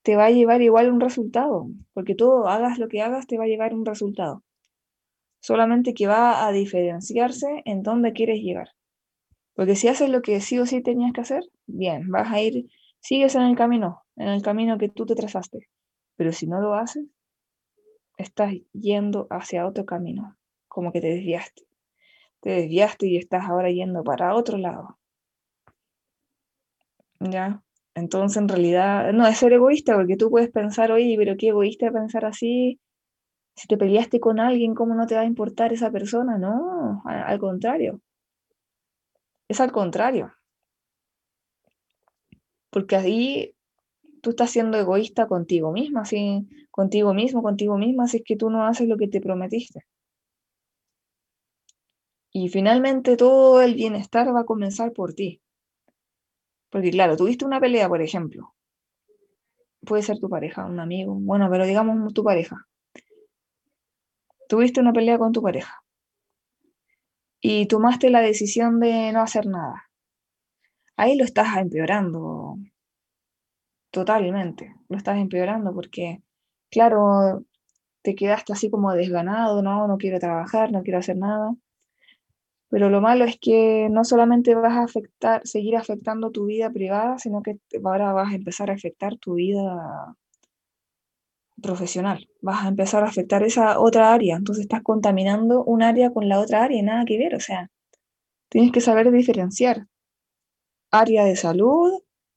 [0.03, 3.45] te va a llevar igual un resultado, porque todo, hagas lo que hagas, te va
[3.45, 4.43] a llevar un resultado
[5.41, 8.69] solamente que va a diferenciarse en dónde quieres llegar.
[9.53, 12.67] Porque si haces lo que sí o sí tenías que hacer, bien, vas a ir,
[12.99, 15.67] sigues en el camino, en el camino que tú te trazaste.
[16.15, 17.05] Pero si no lo haces,
[18.17, 20.37] estás yendo hacia otro camino,
[20.67, 21.63] como que te desviaste.
[22.39, 24.99] Te desviaste y estás ahora yendo para otro lado.
[27.19, 27.61] ¿Ya?
[27.95, 31.91] Entonces, en realidad, no es ser egoísta, porque tú puedes pensar, oye, pero qué egoísta
[31.91, 32.79] pensar así,
[33.55, 36.37] si te peleaste con alguien, ¿cómo no te va a importar esa persona?
[36.37, 38.01] No, al contrario.
[39.47, 40.33] Es al contrario.
[42.69, 43.55] Porque ahí
[44.21, 46.47] tú estás siendo egoísta contigo misma, ¿sí?
[46.71, 49.85] contigo mismo, contigo misma, si es que tú no haces lo que te prometiste.
[52.33, 55.41] Y finalmente todo el bienestar va a comenzar por ti.
[56.71, 58.55] Porque claro, tuviste una pelea, por ejemplo.
[59.85, 62.67] Puede ser tu pareja, un amigo, bueno, pero digamos tu pareja
[64.51, 65.81] tuviste una pelea con tu pareja
[67.39, 69.89] y tomaste la decisión de no hacer nada.
[70.97, 72.57] Ahí lo estás empeorando
[73.89, 76.21] totalmente, lo estás empeorando porque,
[76.69, 77.45] claro,
[78.01, 81.55] te quedaste así como desganado, no, no quiero trabajar, no quiero hacer nada.
[82.71, 87.19] Pero lo malo es que no solamente vas a afectar, seguir afectando tu vida privada,
[87.19, 90.15] sino que ahora vas a empezar a afectar tu vida
[91.61, 92.29] profesional.
[92.41, 94.37] Vas a empezar a afectar esa otra área.
[94.37, 97.35] Entonces estás contaminando un área con la otra área y nada que ver.
[97.35, 97.69] O sea,
[98.49, 99.87] tienes que saber diferenciar
[100.91, 101.91] área de salud,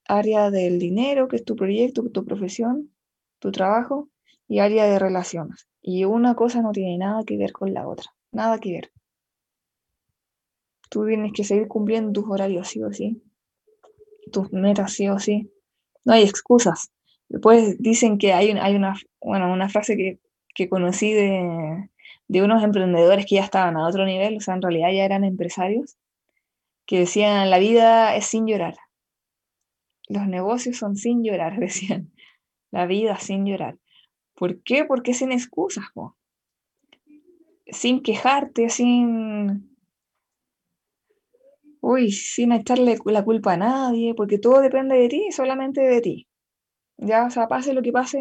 [0.05, 2.91] área del dinero, que es tu proyecto, tu profesión,
[3.39, 4.09] tu trabajo,
[4.49, 5.67] y área de relaciones.
[5.81, 8.13] Y una cosa no tiene nada que ver con la otra.
[8.33, 8.91] Nada que ver.
[10.95, 13.21] Tú tienes que seguir cumpliendo tus horarios sí o sí.
[14.31, 15.51] Tus metas sí o sí.
[16.05, 16.89] No hay excusas.
[17.27, 20.21] Después dicen que hay, hay una, bueno, una frase que,
[20.55, 21.89] que conocí de,
[22.29, 25.25] de, unos emprendedores que ya estaban a otro nivel, o sea, en realidad ya eran
[25.25, 25.97] empresarios,
[26.85, 28.77] que decían, la vida es sin llorar.
[30.07, 32.13] Los negocios son sin llorar, decían.
[32.71, 33.77] La vida sin llorar.
[34.33, 34.85] ¿Por qué?
[34.85, 35.87] Porque sin excusas,
[37.67, 39.74] sin quejarte, sin...
[41.91, 46.27] Uy, sin echarle la culpa a nadie, porque todo depende de ti, solamente de ti.
[46.97, 48.19] Ya, o sea, pase lo que pase,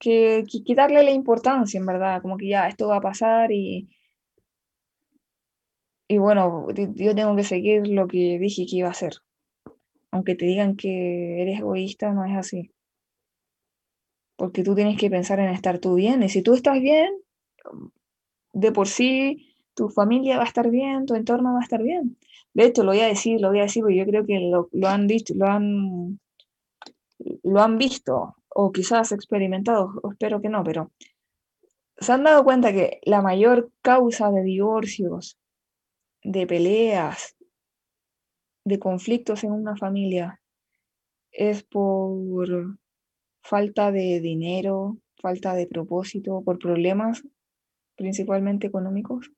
[0.00, 3.88] que, quitarle la importancia, en verdad, como que ya esto va a pasar y,
[6.08, 9.14] y bueno, yo tengo que seguir lo que dije que iba a hacer.
[10.10, 12.72] Aunque te digan que eres egoísta, no es así.
[14.36, 16.22] Porque tú tienes que pensar en estar tú bien.
[16.24, 17.12] Y si tú estás bien,
[18.52, 19.49] de por sí
[19.80, 22.18] tu familia va a estar bien, tu entorno va a estar bien.
[22.52, 24.88] De hecho, lo voy a decir, lo voy a decir, porque yo creo que lo,
[24.88, 26.20] han dicho, lo han
[27.42, 30.90] lo han visto o quizás experimentado, espero que no, pero
[31.96, 35.38] se han dado cuenta que la mayor causa de divorcios,
[36.22, 37.36] de peleas,
[38.66, 40.42] de conflictos en una familia
[41.32, 42.76] es por
[43.42, 47.22] falta de dinero, falta de propósito, por problemas
[47.96, 49.30] principalmente económicos.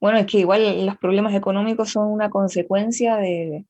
[0.00, 3.66] Bueno, es que igual los problemas económicos son una consecuencia de,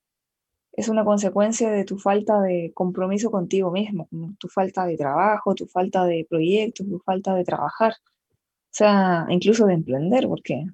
[0.72, 5.66] es una consecuencia de tu falta de compromiso contigo mismo, tu falta de trabajo, tu
[5.66, 10.66] falta de proyectos, tu falta de trabajar, o sea, incluso de emprender, porque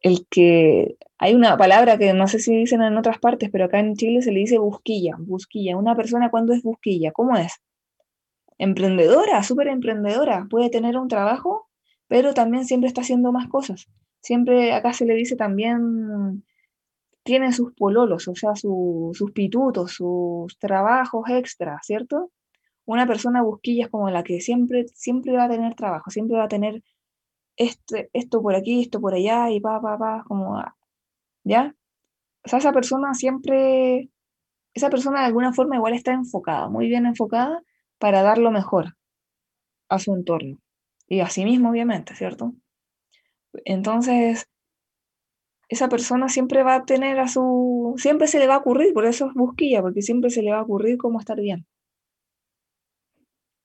[0.00, 3.80] el que hay una palabra que no sé si dicen en otras partes, pero acá
[3.80, 5.76] en Chile se le dice busquilla, busquilla.
[5.76, 7.60] Una persona cuando es busquilla, ¿cómo es?
[8.58, 11.67] Emprendedora, súper emprendedora, puede tener un trabajo,
[12.08, 13.88] pero también siempre está haciendo más cosas.
[14.20, 16.44] Siempre acá se le dice también
[17.22, 22.32] tienen sus pololos, o sea, sus pitutos, sus trabajos extra, ¿cierto?
[22.86, 26.44] Una persona busquilla es como la que siempre, siempre va a tener trabajo, siempre va
[26.44, 26.82] a tener
[27.56, 30.62] este, esto por aquí, esto por allá, y pa, pa, pa, como,
[31.44, 31.74] ¿ya?
[32.44, 34.10] O sea, esa persona siempre,
[34.74, 37.62] esa persona de alguna forma igual está enfocada, muy bien enfocada
[37.98, 38.96] para dar lo mejor
[39.90, 40.58] a su entorno
[41.08, 42.54] y a sí mismo, obviamente, ¿cierto?
[43.64, 44.46] Entonces,
[45.68, 49.04] esa persona siempre va a tener a su, siempre se le va a ocurrir, por
[49.06, 51.66] eso es busquilla, porque siempre se le va a ocurrir cómo estar bien.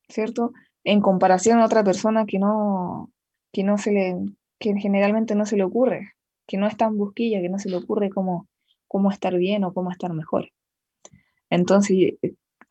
[0.10, 0.52] ¿Cierto?
[0.84, 3.12] En comparación a otra persona que no,
[3.52, 4.16] que no se le,
[4.60, 6.14] que generalmente no se le ocurre,
[6.46, 8.48] que no es tan busquilla, que no se le ocurre cómo,
[8.88, 10.50] cómo estar bien o cómo estar mejor.
[11.50, 12.16] Entonces,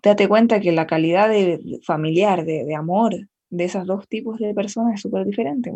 [0.02, 3.14] date cuenta que la calidad de, familiar, de, de, amor
[3.52, 5.70] de esos dos tipos de personas es súper diferente.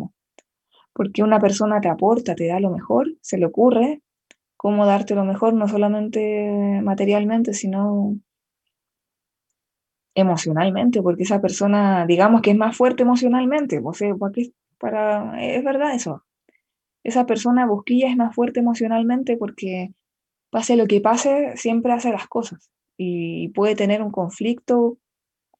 [0.93, 4.01] porque una persona te aporta, te da lo mejor, se le ocurre
[4.57, 8.17] cómo darte lo mejor, no solamente materialmente, sino
[10.15, 14.15] emocionalmente, porque esa persona, digamos que es más fuerte emocionalmente, o sea,
[14.79, 16.23] para, es verdad eso.
[17.03, 19.93] Esa persona busquilla es más fuerte emocionalmente porque
[20.49, 24.97] pase lo que pase, siempre hace las cosas y puede tener un conflicto,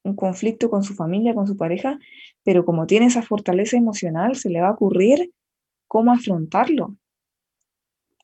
[0.08, 2.00] un conflicto con su familia, con su pareja,
[2.44, 5.34] pero como tiene esa fortaleza emocional, se le va a ocurrir
[5.88, 6.96] cómo afrontarlo.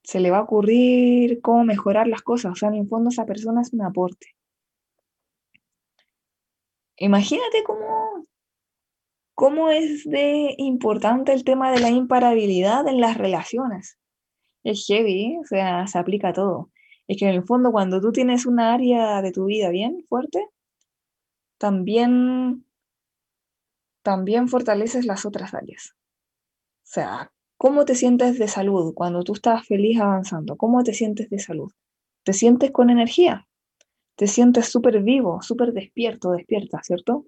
[0.04, 2.52] Se le va a ocurrir cómo mejorar las cosas.
[2.54, 4.36] O sea, en el fondo esa persona es un aporte.
[6.98, 8.26] Imagínate cómo,
[9.34, 13.98] cómo es de importante el tema de la imparabilidad en las relaciones.
[14.64, 16.70] Es heavy, o sea, se aplica a todo.
[17.08, 20.48] Es que en el fondo cuando tú tienes una área de tu vida bien fuerte,
[21.64, 22.66] también
[24.02, 25.96] también fortaleces las otras áreas.
[25.96, 30.58] O sea, ¿cómo te sientes de salud cuando tú estás feliz avanzando?
[30.58, 31.72] ¿Cómo te sientes de salud?
[32.24, 33.48] ¿Te sientes con energía?
[34.18, 37.28] ¿Te sientes súper vivo, súper despierto, despierta, ¿cierto?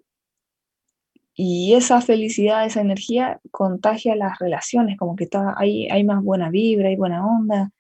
[1.34, 6.50] Y esa felicidad, esa energía contagia las relaciones, como que está, hay, hay más buena
[6.50, 7.72] vibra, hay buena onda,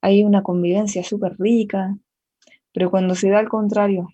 [0.00, 1.96] hay una convivencia súper rica.
[2.72, 4.08] Pero cuando se da al contrario,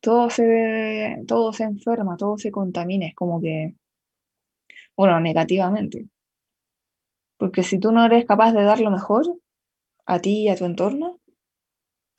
[0.00, 3.74] todo se, todo se enferma, todo se contamina, es como que,
[4.96, 6.08] bueno, negativamente.
[7.38, 9.24] Porque si tú no eres capaz de dar lo mejor
[10.06, 11.20] a ti y a tu entorno,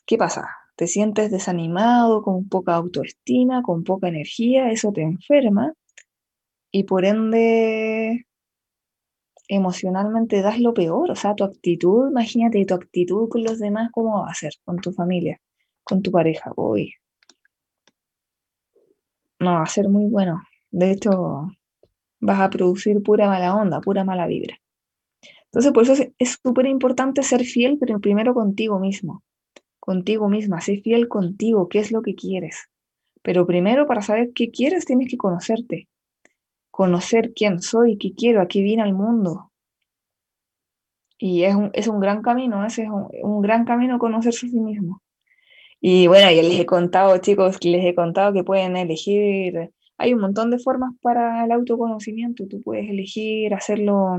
[0.06, 0.50] ¿qué pasa?
[0.76, 5.74] Te sientes desanimado, con poca autoestima, con poca energía, eso te enferma
[6.72, 8.26] y por ende
[9.48, 14.22] emocionalmente das lo peor, o sea, tu actitud, imagínate tu actitud con los demás, ¿cómo
[14.22, 14.54] va a ser?
[14.66, 15.40] Con tu familia,
[15.84, 16.94] con tu pareja, uy,
[19.40, 20.44] no va a ser muy bueno.
[20.72, 21.50] De hecho,
[22.20, 24.60] vas a producir pura mala onda, pura mala vibra.
[25.46, 29.24] Entonces, por eso es súper importante ser fiel, pero primero contigo mismo,
[29.80, 32.70] contigo misma, ser fiel contigo, qué es lo que quieres.
[33.22, 35.88] Pero primero para saber qué quieres tienes que conocerte,
[36.72, 39.52] conocer quién soy, qué quiero, a qué vine al mundo.
[41.18, 44.50] Y es un, es un gran camino, ese es un, un gran camino conocerse a
[44.50, 45.02] sí mismo.
[45.80, 50.22] Y bueno, ya les he contado, chicos, les he contado que pueden elegir, hay un
[50.22, 54.18] montón de formas para el autoconocimiento, tú puedes elegir hacerlo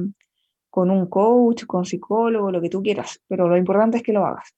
[0.70, 4.24] con un coach, con psicólogo, lo que tú quieras, pero lo importante es que lo
[4.24, 4.54] hagas.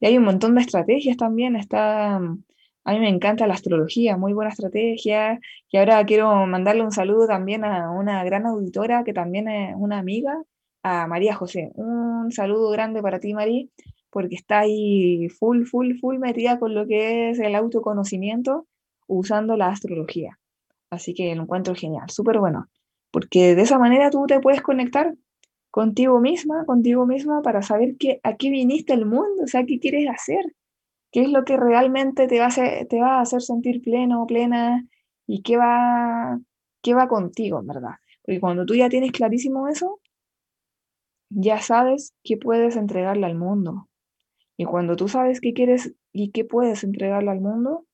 [0.00, 4.32] Y hay un montón de estrategias también, está, a mí me encanta la astrología, muy
[4.32, 5.38] buena estrategia,
[5.70, 9.98] y ahora quiero mandarle un saludo también a una gran auditora que también es una
[9.98, 10.42] amiga,
[10.82, 11.70] a María José.
[11.74, 13.66] Un saludo grande para ti, María
[14.10, 18.66] porque está ahí full, full, full metida con lo que es el autoconocimiento
[19.06, 20.38] usando la astrología.
[20.90, 22.68] Así que lo encuentro genial, súper bueno,
[23.10, 25.14] porque de esa manera tú te puedes conectar
[25.70, 29.78] contigo misma, contigo misma, para saber qué, a qué viniste al mundo, o sea, qué
[29.78, 30.40] quieres hacer,
[31.12, 34.26] qué es lo que realmente te va a hacer, te va a hacer sentir pleno,
[34.26, 34.86] plena,
[35.26, 36.40] y qué va,
[36.82, 37.96] qué va contigo, en verdad.
[38.22, 40.00] Porque cuando tú ya tienes clarísimo eso,
[41.30, 43.87] ya sabes qué puedes entregarle al mundo,
[44.58, 47.86] y cuando tú sabes qué quieres y qué puedes entregarle al mundo,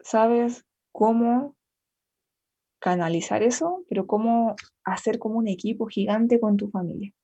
[0.00, 1.54] sabes cómo
[2.80, 7.14] canalizar eso, pero cómo hacer como un equipo gigante con tu familia.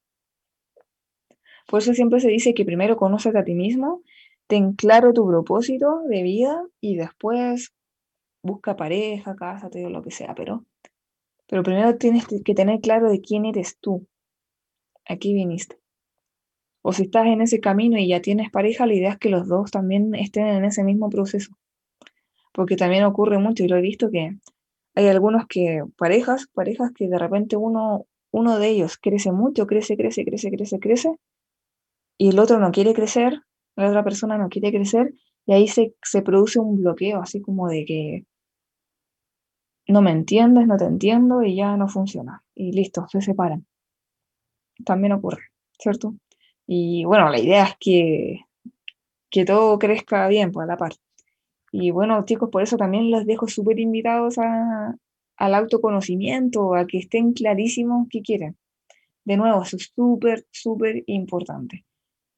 [1.67, 4.03] Por eso siempre se dice que primero conoces a ti mismo,
[4.47, 7.75] ten claro tu propósito de vida y después
[8.45, 10.65] busca pareja, cásate o lo que sea, pero,
[11.49, 14.07] pero primero tienes que tener claro de quién eres tú,
[15.05, 15.81] aquí viniste.
[16.89, 19.47] O si estás en ese camino y ya tienes pareja, la idea es que los
[19.47, 21.53] dos también estén en ese mismo proceso.
[22.55, 24.39] Porque también ocurre mucho, y lo he visto que
[24.95, 29.99] hay algunos que, parejas, parejas que de repente uno, uno de ellos crece mucho, crece,
[29.99, 31.17] crece, crece, crece, crece,
[32.17, 33.43] y el otro no quiere crecer,
[33.77, 35.13] la otra persona no quiere crecer,
[35.45, 38.25] y ahí se, se produce un bloqueo, así como de que
[39.89, 42.43] no me entiendes, no te entiendo y ya no funciona.
[42.55, 43.67] Y listo, se separan.
[44.87, 45.43] También ocurre,
[45.79, 46.15] ¿cierto?
[46.71, 48.41] Y bueno, la idea es que,
[49.31, 50.93] que todo crezca bien, por pues, la par.
[51.73, 54.95] Y bueno, chicos, por eso también los dejo súper invitados a,
[55.39, 58.59] al autoconocimiento, a que estén clarísimos qué quieren.
[59.25, 61.87] De nuevo, eso es súper, súper importante.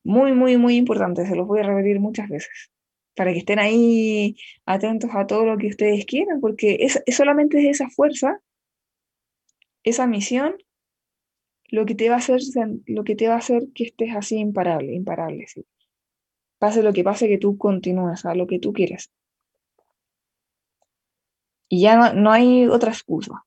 [0.05, 1.27] Muy, muy, muy importante.
[1.27, 2.71] Se los voy a repetir muchas veces.
[3.17, 7.81] Para que estén ahí atentos a todo lo que ustedes quieran, porque es, solamente es
[7.81, 8.41] esa fuerza,
[9.83, 10.55] esa misión,
[11.71, 12.41] lo que te va a hacer,
[12.87, 15.47] lo que, te va a hacer que estés así imparable, imparable.
[15.47, 15.65] ¿sí?
[16.59, 19.11] Pase lo que pase, que tú continúes a lo que tú quieres.
[21.69, 23.45] Y ya no, hay otra excusa.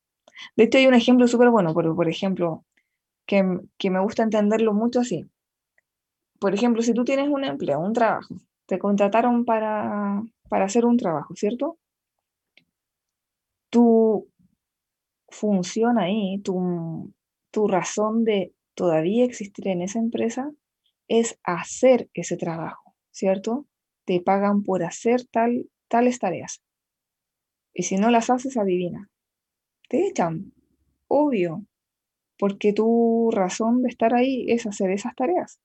[0.55, 2.65] De hecho, hay un ejemplo súper bueno, por, por ejemplo,
[3.25, 5.29] que, me gusta entenderlo mucho así.
[6.39, 10.97] Por ejemplo, si tú tienes un empleo, un trabajo, te contrataron para, para hacer un
[10.97, 11.77] trabajo, ¿cierto?
[13.69, 14.27] Tu
[15.29, 17.13] función ahí, tu,
[17.53, 20.51] tu razón de todavía existir en esa empresa
[21.07, 23.67] es hacer ese trabajo, ¿cierto?
[24.05, 26.63] Te pagan por hacer tal, tales tareas.
[27.71, 29.11] Y si no las haces, adivina.
[29.87, 30.51] Te echan,
[31.07, 31.67] obvio,
[32.39, 35.59] porque tu razón de estar ahí es hacer esas tareas.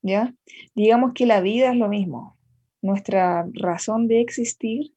[0.00, 0.34] ¿Ya?
[0.74, 2.38] Digamos que la vida es lo mismo.
[2.80, 4.94] Nuestra razón de existir,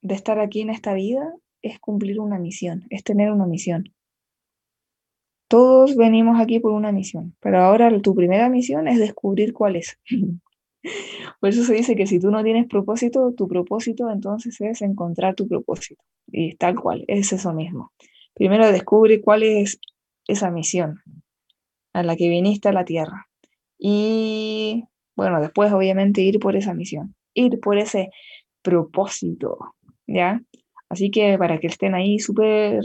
[0.00, 3.95] de estar aquí en esta vida, es cumplir una misión, es tener una misión.
[5.48, 9.98] Todos venimos aquí por una misión, pero ahora tu primera misión es descubrir cuál es.
[11.40, 15.34] Por eso se dice que si tú no tienes propósito, tu propósito entonces es encontrar
[15.34, 16.02] tu propósito.
[16.28, 17.92] Y tal cual, es eso mismo.
[18.34, 19.80] Primero descubre cuál es
[20.26, 21.00] esa misión
[21.92, 23.26] a la que viniste a la Tierra.
[23.78, 24.84] Y
[25.16, 28.10] bueno, después obviamente ir por esa misión, ir por ese
[28.62, 29.58] propósito,
[30.06, 30.42] ¿ya?
[30.88, 32.82] Así que para que estén ahí súper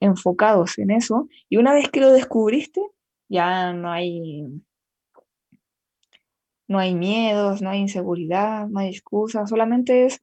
[0.00, 2.80] enfocados en eso, y una vez que lo descubriste,
[3.28, 4.62] ya no hay
[6.68, 10.20] no hay miedos, no hay inseguridad, no hay excusas, solamente es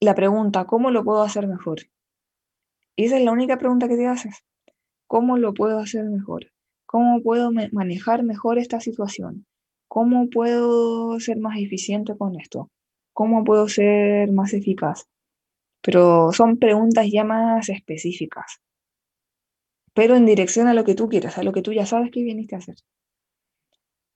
[0.00, 1.80] la pregunta, ¿cómo lo puedo hacer mejor?
[2.96, 4.44] Y esa es la única pregunta que te haces.
[5.06, 6.52] ¿Cómo lo puedo hacer mejor?
[6.86, 9.46] ¿Cómo puedo manejar mejor esta situación?
[9.88, 12.70] ¿Cómo puedo ser más eficiente con esto?
[13.14, 15.06] ¿Cómo puedo ser más eficaz?
[15.82, 18.60] Pero son preguntas ya más específicas,
[19.94, 22.22] pero en dirección a lo que tú quieras, a lo que tú ya sabes que
[22.22, 22.76] viniste a hacer.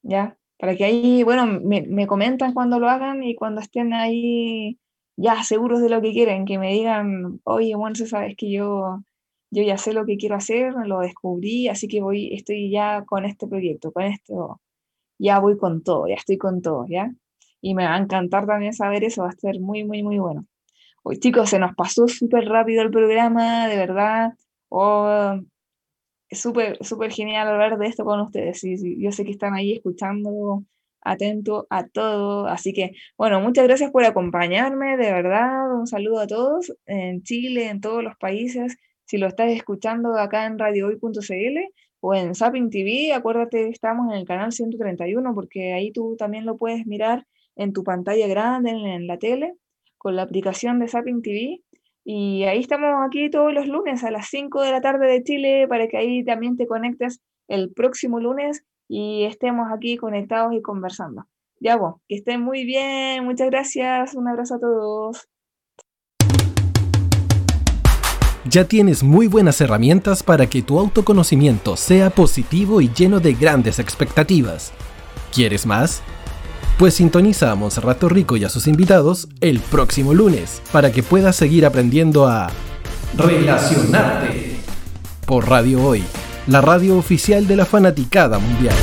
[0.02, 0.38] ¿Ya?
[0.58, 4.78] para que ahí, bueno, me, comentan cuando lo hagan y cuando estén ahí
[5.16, 9.02] ya seguros de lo que quieren, que me digan, oye, bueno, sabes que yo,
[9.50, 13.24] yo ya sé lo que quiero hacer, lo descubrí, así que voy, estoy ya con
[13.24, 14.60] este proyecto, con esto,
[15.18, 17.12] ya voy con todo, ya estoy con todo, ¿ya?
[17.60, 20.46] Y me va a encantar también saber eso, va a ser muy, muy, muy bueno.
[21.08, 24.32] Hoy, chicos, se nos pasó súper rápido el programa, de verdad.
[24.68, 25.38] Oh,
[26.32, 28.64] súper, súper genial hablar de esto con ustedes.
[28.64, 30.64] Y, yo sé que están ahí escuchando,
[31.00, 32.48] atento a todo.
[32.48, 35.78] Así que, bueno, muchas gracias por acompañarme, de verdad.
[35.78, 38.76] Un saludo a todos en Chile, en todos los países.
[39.04, 41.58] Si lo estás escuchando acá en radiohoy.cl
[42.00, 46.46] o en Zapping TV, acuérdate que estamos en el canal 131 porque ahí tú también
[46.46, 49.54] lo puedes mirar en tu pantalla grande, en la tele,
[50.06, 51.62] con la aplicación de Zapping TV
[52.04, 55.66] y ahí estamos aquí todos los lunes a las 5 de la tarde de Chile
[55.68, 61.24] para que ahí también te conectes el próximo lunes y estemos aquí conectados y conversando.
[61.58, 65.26] Ya vos, que estén muy bien, muchas gracias, un abrazo a todos.
[68.48, 73.80] Ya tienes muy buenas herramientas para que tu autoconocimiento sea positivo y lleno de grandes
[73.80, 74.72] expectativas.
[75.34, 76.00] ¿Quieres más?
[76.78, 81.34] Pues sintoniza a Monserrato Rico y a sus invitados el próximo lunes para que puedas
[81.34, 82.50] seguir aprendiendo a
[83.16, 84.56] relacionarte
[85.24, 86.04] por Radio Hoy,
[86.46, 88.76] la radio oficial de la fanaticada mundial.